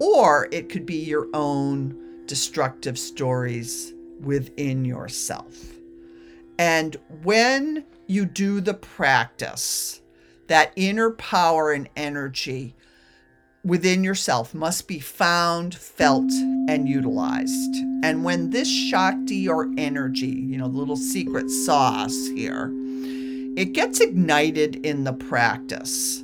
or 0.00 0.48
it 0.50 0.68
could 0.68 0.84
be 0.84 0.96
your 0.96 1.28
own 1.32 1.96
destructive 2.26 2.98
stories 2.98 3.94
within 4.20 4.84
yourself. 4.84 5.56
And 6.58 6.96
when 7.22 7.84
you 8.06 8.26
do 8.26 8.60
the 8.60 8.74
practice, 8.74 10.00
that 10.48 10.72
inner 10.76 11.10
power 11.10 11.72
and 11.72 11.88
energy 11.96 12.74
within 13.64 14.02
yourself 14.02 14.54
must 14.54 14.88
be 14.88 14.98
found, 14.98 15.74
felt, 15.74 16.30
and 16.68 16.88
utilized. 16.88 17.74
And 18.02 18.24
when 18.24 18.50
this 18.50 18.68
Shakti 18.68 19.48
or 19.48 19.70
energy, 19.76 20.26
you 20.26 20.56
know, 20.58 20.68
the 20.68 20.78
little 20.78 20.96
secret 20.96 21.50
sauce 21.50 22.28
here, 22.34 22.70
it 23.56 23.72
gets 23.72 24.00
ignited 24.00 24.76
in 24.86 25.04
the 25.04 25.12
practice 25.12 26.22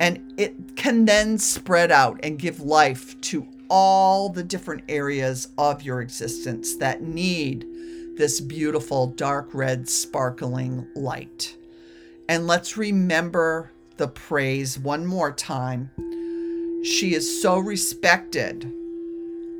and 0.00 0.32
it 0.38 0.76
can 0.76 1.04
then 1.04 1.36
spread 1.36 1.92
out 1.92 2.18
and 2.22 2.38
give 2.38 2.60
life 2.60 3.20
to 3.20 3.46
all 3.70 4.28
the 4.28 4.42
different 4.42 4.84
areas 4.88 5.48
of 5.56 5.82
your 5.82 6.02
existence 6.02 6.76
that 6.76 7.00
need 7.00 7.64
this 8.16 8.40
beautiful 8.40 9.06
dark 9.06 9.48
red 9.54 9.88
sparkling 9.88 10.86
light. 10.94 11.56
And 12.28 12.46
let's 12.46 12.76
remember 12.76 13.70
the 13.96 14.08
praise 14.08 14.78
one 14.78 15.06
more 15.06 15.32
time. 15.32 15.90
She 16.84 17.14
is 17.14 17.40
so 17.40 17.58
respected. 17.58 18.70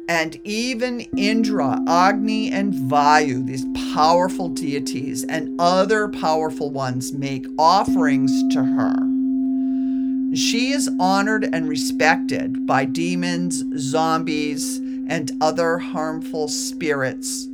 And 0.09 0.41
even 0.45 1.01
Indra, 1.17 1.81
Agni, 1.87 2.51
and 2.51 2.75
Vayu, 2.75 3.47
these 3.47 3.65
powerful 3.95 4.49
deities, 4.49 5.25
and 5.25 5.61
other 5.61 6.09
powerful 6.09 6.71
ones 6.71 7.13
make 7.13 7.47
offerings 7.59 8.43
to 8.55 8.63
her. 8.63 9.10
She 10.35 10.71
is 10.71 10.89
honored 11.01 11.49
and 11.53 11.69
respected 11.69 12.65
by 12.65 12.85
demons, 12.85 13.65
zombies, 13.77 14.79
and 15.09 15.33
other 15.41 15.79
harmful 15.79 16.47
spirits. 16.47 17.47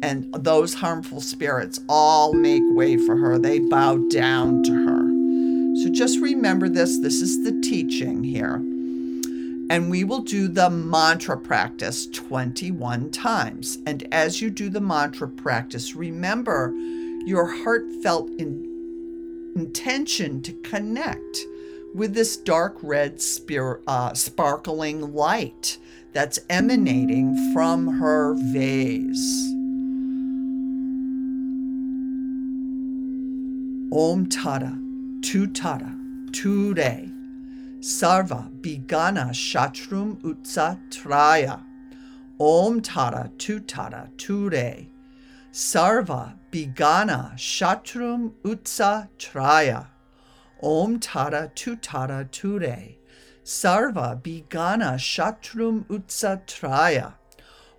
And 0.00 0.32
those 0.32 0.74
harmful 0.74 1.20
spirits 1.20 1.80
all 1.88 2.32
make 2.32 2.62
way 2.66 2.96
for 2.96 3.16
her. 3.16 3.36
They 3.36 3.58
bow 3.58 3.96
down 4.08 4.62
to 4.62 4.72
her. 4.72 5.10
So 5.82 5.90
just 5.90 6.20
remember 6.20 6.68
this 6.68 6.98
this 6.98 7.20
is 7.20 7.42
the 7.42 7.60
teaching 7.60 8.22
here. 8.22 8.56
And 9.70 9.90
we 9.90 10.04
will 10.04 10.22
do 10.22 10.46
the 10.46 10.70
mantra 10.70 11.36
practice 11.36 12.06
21 12.06 13.10
times. 13.10 13.78
And 13.86 14.06
as 14.12 14.40
you 14.40 14.50
do 14.50 14.68
the 14.68 14.80
mantra 14.80 15.28
practice, 15.28 15.94
remember 15.96 16.72
your 17.26 17.46
heartfelt 17.46 18.30
in- 18.38 19.52
intention 19.56 20.42
to 20.42 20.52
connect 20.62 21.46
with 21.94 22.14
this 22.14 22.36
dark 22.36 22.76
red 22.82 23.20
uh, 23.86 24.14
sparkling 24.14 25.14
light 25.14 25.78
that's 26.12 26.38
emanating 26.48 27.52
from 27.52 27.98
her 27.98 28.34
vase. 28.52 29.54
Om 33.92 34.26
Tada, 34.26 34.78
Tu 35.22 35.48
Tara, 35.48 35.96
Ture, 36.32 37.08
Sarva 37.80 38.48
Bigana 38.60 39.30
Shatrum 39.30 40.20
Utsa 40.22 40.78
Traya. 40.90 41.60
Om 42.38 42.80
Tara, 42.80 43.30
Tu 43.36 43.60
Tara, 43.60 44.08
Ture, 44.16 44.86
Sarva 45.52 46.34
Bigana 46.52 47.34
Shatrum 47.34 48.32
Utsa 48.44 49.08
Traya. 49.18 49.86
Om 50.62 51.00
Tara 51.00 51.50
Tutara 51.54 52.30
Ture. 52.30 52.96
Sarva 53.42 54.20
Bigana 54.20 54.98
Shatrum 54.98 55.84
Utsa 55.86 56.42
Traya. 56.46 57.14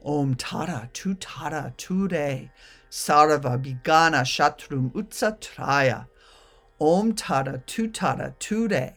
Om 0.04 0.34
Tara 0.34 0.90
Tutara 0.92 1.78
Ture. 1.78 2.50
Sarva 2.90 3.62
Bigana 3.64 4.24
Shatrum 4.26 4.90
Utsa 4.94 5.40
Traya. 5.40 6.08
Om 6.80 7.14
Tara 7.14 7.62
Tutara 7.68 8.34
Ture. 8.40 8.96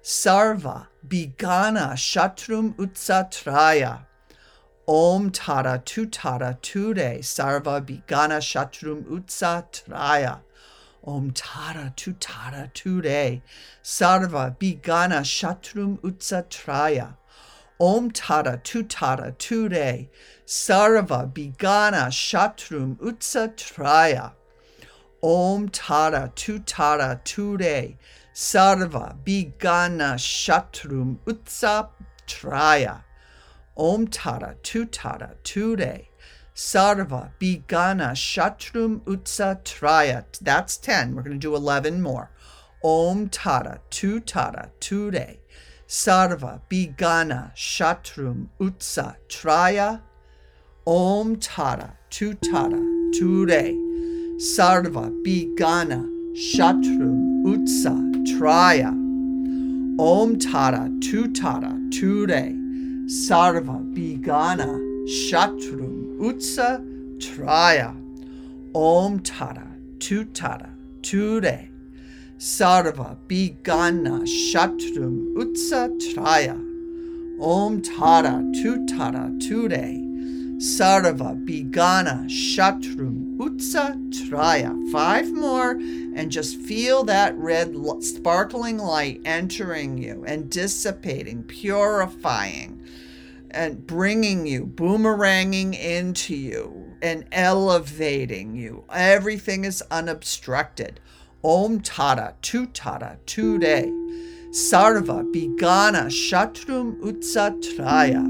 Sarva 0.00 0.86
Bigana 1.04 1.94
Shatrum 1.94 2.74
Utsa 2.74 3.28
Traya. 3.28 3.98
Om 4.86 5.32
Tara 5.32 5.82
Tutara 5.84 6.56
Ture. 6.62 7.18
Sarva 7.18 7.84
Bigana 7.84 8.38
Shatrum 8.40 9.02
Utsa 9.06 9.64
Traya. 9.72 10.38
Om 11.04 11.30
Tara 11.30 11.92
Tu 11.96 12.12
Tara 12.14 12.70
Ture 12.74 13.40
Sarva 13.82 14.56
Bigana 14.58 15.22
Shatrum 15.22 15.98
Utsa 16.00 16.44
Traya. 16.48 17.14
Om 17.80 18.10
Tara 18.10 18.60
Tu 18.62 18.82
Tara 18.82 19.32
Ture 19.38 20.08
Sarva 20.46 21.32
Bigana 21.32 22.08
Shatrum 22.10 22.96
Utsa 22.96 23.54
Traya. 23.56 24.32
Om 25.22 25.68
Tara 25.68 26.32
Tu 26.34 26.58
Tara 26.58 27.20
Ture 27.24 27.96
Sarva 28.34 29.16
Bigana 29.24 30.16
Shatrum 30.16 31.18
Utsa 31.26 31.88
Traya. 32.26 33.02
Om 33.76 34.08
Tara 34.08 34.56
Tu 34.62 34.84
Tara 34.84 35.30
Ture 35.44 36.08
Sarva, 36.58 37.30
Bigana, 37.38 38.10
Shatrum, 38.16 38.98
Utsa, 39.02 39.62
Trayat. 39.62 40.40
That's 40.40 40.76
10. 40.76 41.14
We're 41.14 41.22
going 41.22 41.38
to 41.38 41.38
do 41.38 41.54
11 41.54 42.02
more. 42.02 42.32
Om 42.82 43.28
Tara, 43.28 43.80
Tu 43.90 44.18
Tara, 44.18 44.72
Ture. 44.80 45.36
Sarva, 45.86 46.60
Bigana, 46.68 47.54
Shatrum, 47.54 48.48
Utsa, 48.60 49.14
Traya. 49.28 50.00
Om 50.84 51.36
Tara, 51.36 51.96
Tu 52.10 52.34
Tara, 52.34 52.82
Ture. 53.16 53.72
Sarva, 54.40 55.12
Bigana, 55.24 56.04
Shatrum, 56.34 57.44
Utsa, 57.46 57.94
Traya. 58.26 58.90
Om 59.96 60.38
Tara, 60.40 60.90
Tu 61.00 61.32
Tara, 61.32 61.78
Ture. 61.92 62.52
Sarva, 63.06 63.78
Bigana, 63.94 64.76
Shatrum, 65.06 65.97
Utsa 66.18 66.84
Traya. 67.18 67.94
Om 68.74 69.20
Tara, 69.20 69.68
Tu 70.00 70.24
Tara, 70.24 70.70
Ture. 71.02 71.68
Sarva 72.38 73.16
Bigana 73.28 74.22
Shatrum 74.26 75.34
Utsa 75.36 75.88
Traya. 76.00 76.58
Om 77.40 77.82
Tara, 77.82 78.42
Tu 78.52 78.86
Tara, 78.86 79.30
Ture. 79.40 80.04
Sarva 80.58 81.36
Bigana 81.46 82.28
Shatrum 82.28 83.36
Utsa 83.38 83.94
Traya. 84.12 84.90
Five 84.90 85.32
more, 85.32 85.70
and 85.70 86.32
just 86.32 86.56
feel 86.56 87.04
that 87.04 87.36
red 87.36 87.76
sparkling 88.00 88.78
light 88.78 89.20
entering 89.24 89.98
you 89.98 90.24
and 90.26 90.50
dissipating, 90.50 91.44
purifying 91.44 92.77
and 93.50 93.86
bringing 93.86 94.46
you, 94.46 94.66
boomeranging 94.66 95.78
into 95.78 96.34
you, 96.34 96.94
and 97.02 97.26
elevating 97.32 98.54
you. 98.54 98.84
Everything 98.92 99.64
is 99.64 99.82
unobstructed. 99.90 101.00
Om 101.42 101.80
Tara, 101.80 102.34
Tu 102.42 102.66
Tara, 102.66 103.18
Today. 103.26 103.90
Sarva 104.50 105.22
Bigana 105.32 106.06
Shatrum 106.08 107.00
Utsatraya. 107.00 108.24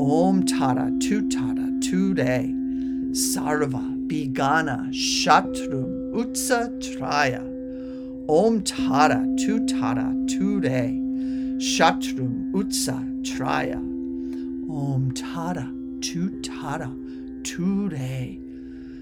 Om 0.00 0.46
Tara, 0.46 0.90
Tu 1.00 1.28
Tara, 1.28 1.80
Today. 1.80 2.52
Sarva 3.12 4.08
Bigana 4.08 4.92
Shatrum 4.92 6.12
Utsa 6.14 6.68
Traya. 6.80 7.40
Om 8.28 8.62
Tara 8.62 9.24
Tu 9.36 9.66
Tara 9.66 10.14
Ture. 10.28 10.90
Shatrum 11.58 12.52
Utsa 12.52 12.98
Traya. 13.24 13.89
Om 14.70 15.10
Tara 15.12 15.68
Tu 16.00 16.40
Tara 16.42 16.94
Ture. 17.42 18.38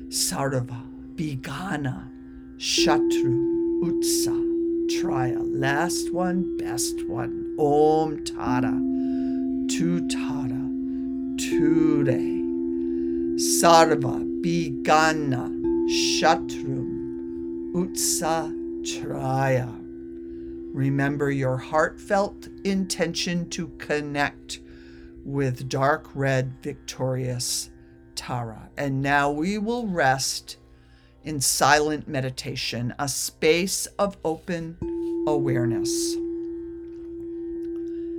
Sarva 0.08 0.82
Bigana 1.14 2.08
Shatru 2.56 3.82
Utsa 3.82 4.34
Traya. 4.88 5.42
Last 5.42 6.10
one, 6.10 6.56
best 6.56 7.06
one. 7.06 7.54
Om 7.58 8.24
Tara 8.24 8.72
Tu 9.68 10.08
Tara 10.08 10.64
Ture. 11.36 12.18
Sarva 13.36 14.24
Bigana 14.42 15.52
Shatrum 15.90 17.72
Utsa 17.74 18.50
Traya. 18.84 19.70
Remember 20.72 21.30
your 21.30 21.58
heartfelt 21.58 22.48
intention 22.64 23.46
to 23.50 23.68
connect 23.76 24.60
with 25.24 25.68
dark 25.68 26.08
red 26.14 26.52
victorious 26.62 27.70
Tara. 28.14 28.68
And 28.76 29.00
now 29.00 29.30
we 29.30 29.58
will 29.58 29.86
rest 29.86 30.56
in 31.24 31.40
silent 31.40 32.08
meditation, 32.08 32.94
a 32.98 33.08
space 33.08 33.86
of 33.98 34.18
open 34.24 34.76
awareness. 35.26 35.90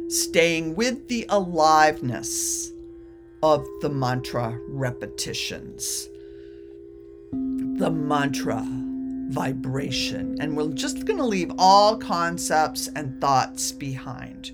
Staying 0.10 0.76
with 0.76 1.08
the 1.10 1.26
aliveness 1.30 2.72
of 3.44 3.66
the 3.82 3.90
mantra 3.90 4.58
repetitions, 4.70 6.08
the 7.32 7.92
mantra 7.92 8.66
vibration. 9.30 10.38
And 10.42 10.58
we're 10.58 10.74
just 10.74 11.06
going 11.06 11.20
to 11.20 11.26
leave 11.26 11.52
all 11.58 11.98
concepts 11.98 12.90
and 12.96 13.20
thoughts 13.22 13.72
behind. 13.72 14.52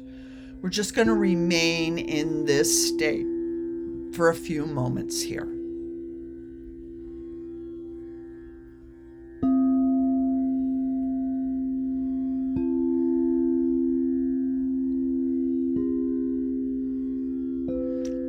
We're 0.66 0.72
just 0.72 0.96
going 0.96 1.08
to 1.10 1.14
remain 1.14 2.00
in 2.00 2.46
this 2.46 2.88
state 2.88 3.28
for 4.16 4.30
a 4.30 4.34
few 4.34 4.66
moments 4.66 5.22
here. 5.22 5.48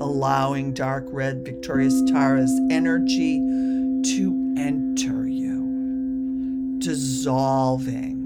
allowing 0.02 0.74
dark 0.74 1.06
red 1.08 1.42
Victorious 1.42 2.02
Tara's 2.02 2.52
energy 2.70 3.38
to 3.38 4.54
enter 4.58 5.26
you, 5.26 6.76
dissolving 6.80 8.20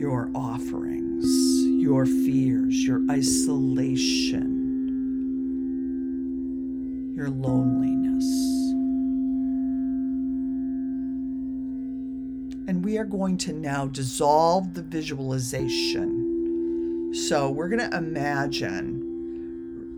your 0.00 0.30
offerings, 0.32 1.51
your 1.82 2.06
fears, 2.06 2.86
your 2.86 3.02
isolation, 3.10 4.46
your 7.16 7.28
loneliness. 7.28 8.24
And 12.68 12.84
we 12.84 12.98
are 12.98 13.04
going 13.04 13.36
to 13.38 13.52
now 13.52 13.88
dissolve 13.88 14.74
the 14.74 14.84
visualization. 14.84 17.10
So 17.14 17.50
we're 17.50 17.68
going 17.68 17.90
to 17.90 17.96
imagine 17.96 19.08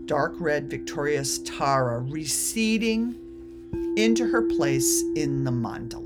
dark 0.07 0.33
red 0.39 0.71
victorious 0.71 1.37
Tara 1.45 1.99
receding 1.99 3.13
into 3.95 4.25
her 4.25 4.41
place 4.41 5.03
in 5.15 5.43
the 5.43 5.51
mandala. 5.51 6.04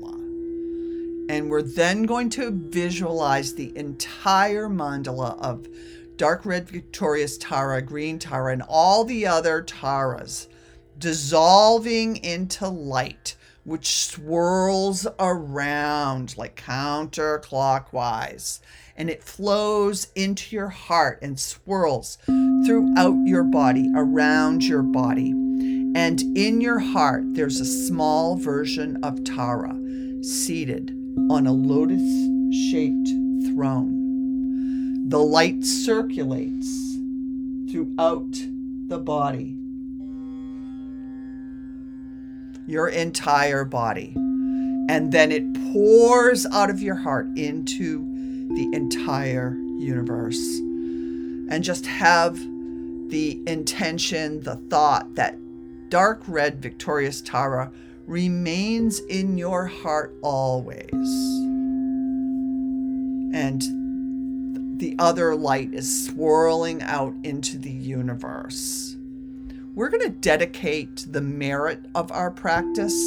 And 1.40 1.48
we're 1.48 1.62
then 1.62 2.02
going 2.02 2.28
to 2.30 2.50
visualize 2.50 3.54
the 3.54 3.74
entire 3.74 4.68
mandala 4.68 5.40
of 5.40 5.66
dark 6.16 6.44
red 6.44 6.68
victorious 6.68 7.38
Tara, 7.38 7.80
green 7.80 8.18
Tara, 8.18 8.52
and 8.52 8.60
all 8.68 9.04
the 9.04 9.26
other 9.26 9.62
Taras 9.62 10.48
dissolving 10.98 12.18
into 12.18 12.68
light, 12.68 13.36
which 13.64 14.04
swirls 14.04 15.06
around 15.18 16.36
like 16.36 16.62
counterclockwise 16.62 18.60
and 18.94 19.08
it 19.08 19.24
flows 19.24 20.08
into 20.14 20.54
your 20.54 20.68
heart 20.68 21.20
and 21.22 21.40
swirls 21.40 22.18
throughout 22.66 23.16
your 23.24 23.44
body, 23.44 23.90
around 23.96 24.62
your 24.62 24.82
body. 24.82 25.30
And 25.30 26.20
in 26.36 26.60
your 26.60 26.80
heart, 26.80 27.22
there's 27.28 27.60
a 27.60 27.64
small 27.64 28.36
version 28.36 29.02
of 29.02 29.24
Tara 29.24 29.74
seated 30.22 30.99
on 31.28 31.46
a 31.46 31.52
lotus 31.52 32.00
shaped 32.70 33.08
throne. 33.48 35.08
The 35.08 35.18
light 35.18 35.64
circulates 35.64 36.98
throughout 37.70 38.46
the 38.86 38.98
body, 38.98 39.56
your 42.66 42.88
entire 42.88 43.64
body. 43.64 44.12
And 44.16 45.12
then 45.12 45.30
it 45.30 45.72
pours 45.72 46.46
out 46.46 46.70
of 46.70 46.80
your 46.82 46.96
heart 46.96 47.28
into 47.36 48.04
the 48.54 48.68
entire 48.72 49.56
universe. 49.78 50.58
And 50.58 51.62
just 51.62 51.86
have 51.86 52.38
the 53.10 53.40
intention, 53.46 54.42
the 54.42 54.56
thought 54.56 55.14
that 55.14 55.38
dark 55.90 56.22
red 56.26 56.60
victorious 56.62 57.20
Tara 57.20 57.72
remains 58.10 58.98
in 58.98 59.38
your 59.38 59.66
heart 59.66 60.12
always. 60.20 60.90
And 63.32 64.80
the 64.80 64.96
other 64.98 65.36
light 65.36 65.72
is 65.72 66.06
swirling 66.06 66.82
out 66.82 67.14
into 67.22 67.56
the 67.56 67.70
universe. 67.70 68.96
We're 69.76 69.90
going 69.90 70.02
to 70.02 70.10
dedicate 70.10 71.06
the 71.08 71.20
merit 71.20 71.86
of 71.94 72.10
our 72.10 72.32
practice. 72.32 72.98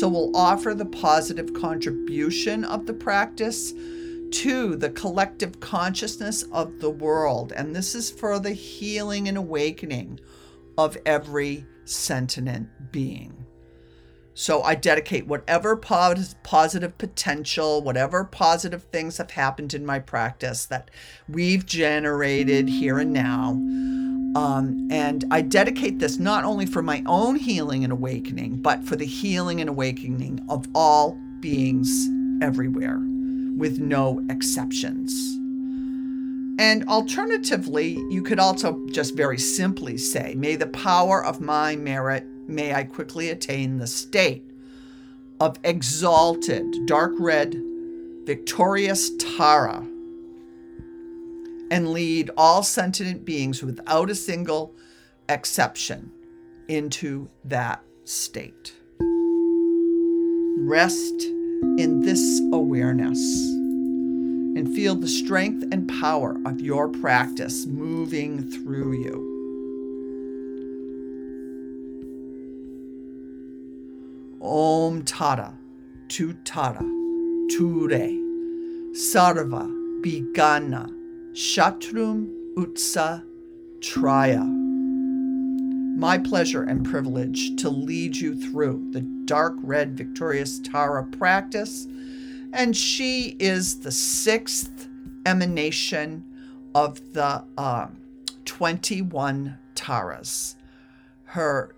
So 0.00 0.08
we'll 0.08 0.36
offer 0.36 0.74
the 0.74 0.86
positive 0.86 1.54
contribution 1.54 2.64
of 2.64 2.86
the 2.86 2.94
practice 2.94 3.72
to 3.72 4.74
the 4.74 4.90
collective 4.90 5.60
consciousness 5.60 6.42
of 6.50 6.80
the 6.80 6.90
world. 6.90 7.52
And 7.52 7.76
this 7.76 7.94
is 7.94 8.10
for 8.10 8.40
the 8.40 8.54
healing 8.54 9.28
and 9.28 9.38
awakening 9.38 10.18
of 10.76 10.96
every 11.06 11.64
sentient 11.84 12.90
being. 12.90 13.41
So 14.34 14.62
I 14.62 14.74
dedicate 14.74 15.26
whatever 15.26 15.76
pos- 15.76 16.34
positive 16.42 16.96
potential, 16.96 17.82
whatever 17.82 18.24
positive 18.24 18.84
things 18.84 19.18
have 19.18 19.32
happened 19.32 19.74
in 19.74 19.84
my 19.84 19.98
practice 19.98 20.64
that 20.66 20.90
we've 21.28 21.66
generated 21.66 22.68
here 22.68 22.98
and 22.98 23.12
now. 23.12 23.50
Um, 24.34 24.88
and 24.90 25.26
I 25.30 25.42
dedicate 25.42 25.98
this 25.98 26.18
not 26.18 26.44
only 26.44 26.64
for 26.64 26.80
my 26.80 27.02
own 27.04 27.36
healing 27.36 27.84
and 27.84 27.92
awakening, 27.92 28.62
but 28.62 28.82
for 28.84 28.96
the 28.96 29.04
healing 29.04 29.60
and 29.60 29.68
awakening 29.68 30.44
of 30.48 30.66
all 30.74 31.18
beings 31.40 32.08
everywhere 32.42 32.98
with 33.58 33.78
no 33.78 34.24
exceptions. 34.30 35.12
And 36.58 36.86
alternatively, 36.88 37.98
you 38.10 38.22
could 38.22 38.38
also 38.38 38.86
just 38.90 39.14
very 39.14 39.38
simply 39.38 39.98
say, 39.98 40.34
May 40.34 40.56
the 40.56 40.66
power 40.68 41.22
of 41.22 41.40
my 41.40 41.76
merit, 41.76 42.26
may 42.46 42.74
I 42.74 42.84
quickly 42.84 43.30
attain 43.30 43.78
the 43.78 43.86
state 43.86 44.44
of 45.40 45.58
exalted, 45.64 46.86
dark 46.86 47.14
red, 47.18 47.60
victorious 48.24 49.10
Tara, 49.18 49.86
and 51.70 51.92
lead 51.92 52.30
all 52.36 52.62
sentient 52.62 53.24
beings 53.24 53.62
without 53.62 54.10
a 54.10 54.14
single 54.14 54.74
exception 55.28 56.12
into 56.68 57.28
that 57.44 57.82
state. 58.04 58.74
Rest 60.58 61.22
in 61.78 62.02
this 62.02 62.40
awareness 62.52 63.18
and 64.54 64.74
feel 64.74 64.94
the 64.94 65.08
strength 65.08 65.64
and 65.72 65.88
power 66.00 66.36
of 66.44 66.60
your 66.60 66.88
practice 66.88 67.66
moving 67.66 68.50
through 68.50 68.92
you. 68.92 69.31
Om 74.42 75.02
Tara, 75.04 75.54
Tu 76.08 76.34
Tara, 76.44 76.82
Ture, 77.50 78.08
Sarva, 78.92 79.70
Bigana, 80.02 80.90
Shatrum, 81.32 82.28
Utsa, 82.56 83.24
Traya 83.80 84.62
my 86.02 86.18
pleasure 86.18 86.64
and 86.64 86.84
privilege 86.84 87.54
to 87.54 87.68
lead 87.68 88.16
you 88.16 88.34
through 88.34 88.88
the 88.90 89.02
dark 89.24 89.54
red 89.62 89.96
victorious 89.96 90.58
Tara 90.58 91.04
practice. 91.04 91.86
And 92.52 92.76
she 92.76 93.36
is 93.38 93.80
the 93.80 93.92
sixth 93.92 94.88
emanation 95.26 96.24
of 96.74 97.12
the 97.12 97.44
um, 97.56 97.98
21 98.46 99.56
Taras. 99.76 100.56
Her 101.24 101.74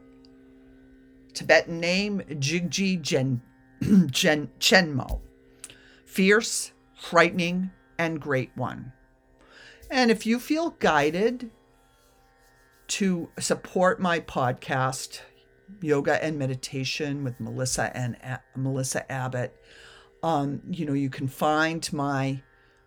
Tibetan 1.34 1.80
name 1.80 2.22
Jigji 2.28 3.00
Gen, 3.00 3.42
Gen, 4.10 4.50
Chenmo. 4.58 5.20
Fierce, 6.06 6.72
frightening, 6.94 7.70
and 7.98 8.20
great 8.20 8.52
one. 8.54 8.92
And 9.90 10.10
if 10.10 10.26
you 10.26 10.38
feel 10.38 10.70
guided 10.70 11.50
to 12.88 13.30
support 13.38 14.00
my 14.00 14.20
podcast, 14.20 15.20
Yoga 15.80 16.22
and 16.22 16.38
Meditation 16.38 17.24
with 17.24 17.40
Melissa 17.40 17.94
and 17.96 18.16
A- 18.16 18.40
Melissa 18.56 19.10
Abbott, 19.10 19.60
um, 20.22 20.62
you 20.70 20.86
know, 20.86 20.92
you 20.92 21.10
can 21.10 21.28
find 21.28 21.92
my 21.92 22.40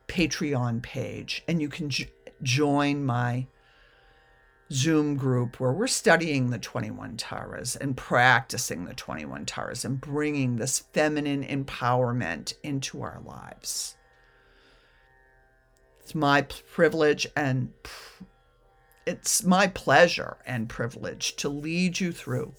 Patreon 0.07 0.81
page 0.81 1.43
and 1.47 1.61
you 1.61 1.69
can 1.69 1.89
j- 1.89 2.09
join 2.41 3.05
my 3.05 3.47
Zoom 4.72 5.15
group 5.15 5.59
where 5.59 5.72
we're 5.72 5.88
studying 5.88 6.49
the 6.49 6.59
21 6.59 7.15
Taras 7.18 7.76
and 7.76 7.95
practicing 7.95 8.86
the 8.86 8.93
21 8.93 9.45
Taras 9.45 9.86
and 9.86 10.01
bringing 10.01 10.57
this 10.57 10.80
feminine 10.80 11.43
empowerment 11.45 12.53
into 12.63 13.01
our 13.01 13.22
lives. 13.24 13.95
It's 16.01 16.13
my 16.13 16.41
privilege 16.41 17.28
and 17.36 17.74
it's 19.05 19.43
my 19.43 19.68
pleasure 19.68 20.38
and 20.45 20.68
privilege 20.68 21.38
to 21.38 21.47
lead 21.47 21.99
you 21.99 22.11
through 22.11 22.53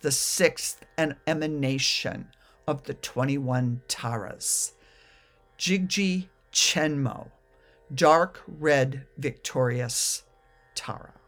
the 0.00 0.10
sixth 0.10 0.84
and 0.98 1.14
emanation 1.28 2.28
of 2.66 2.84
the 2.84 2.94
21 2.94 3.82
Taras. 3.86 4.72
Jigji 5.58 6.28
Chenmo, 6.52 7.30
dark 7.94 8.42
red 8.46 9.06
victorious 9.16 10.24
Tara. 10.74 11.21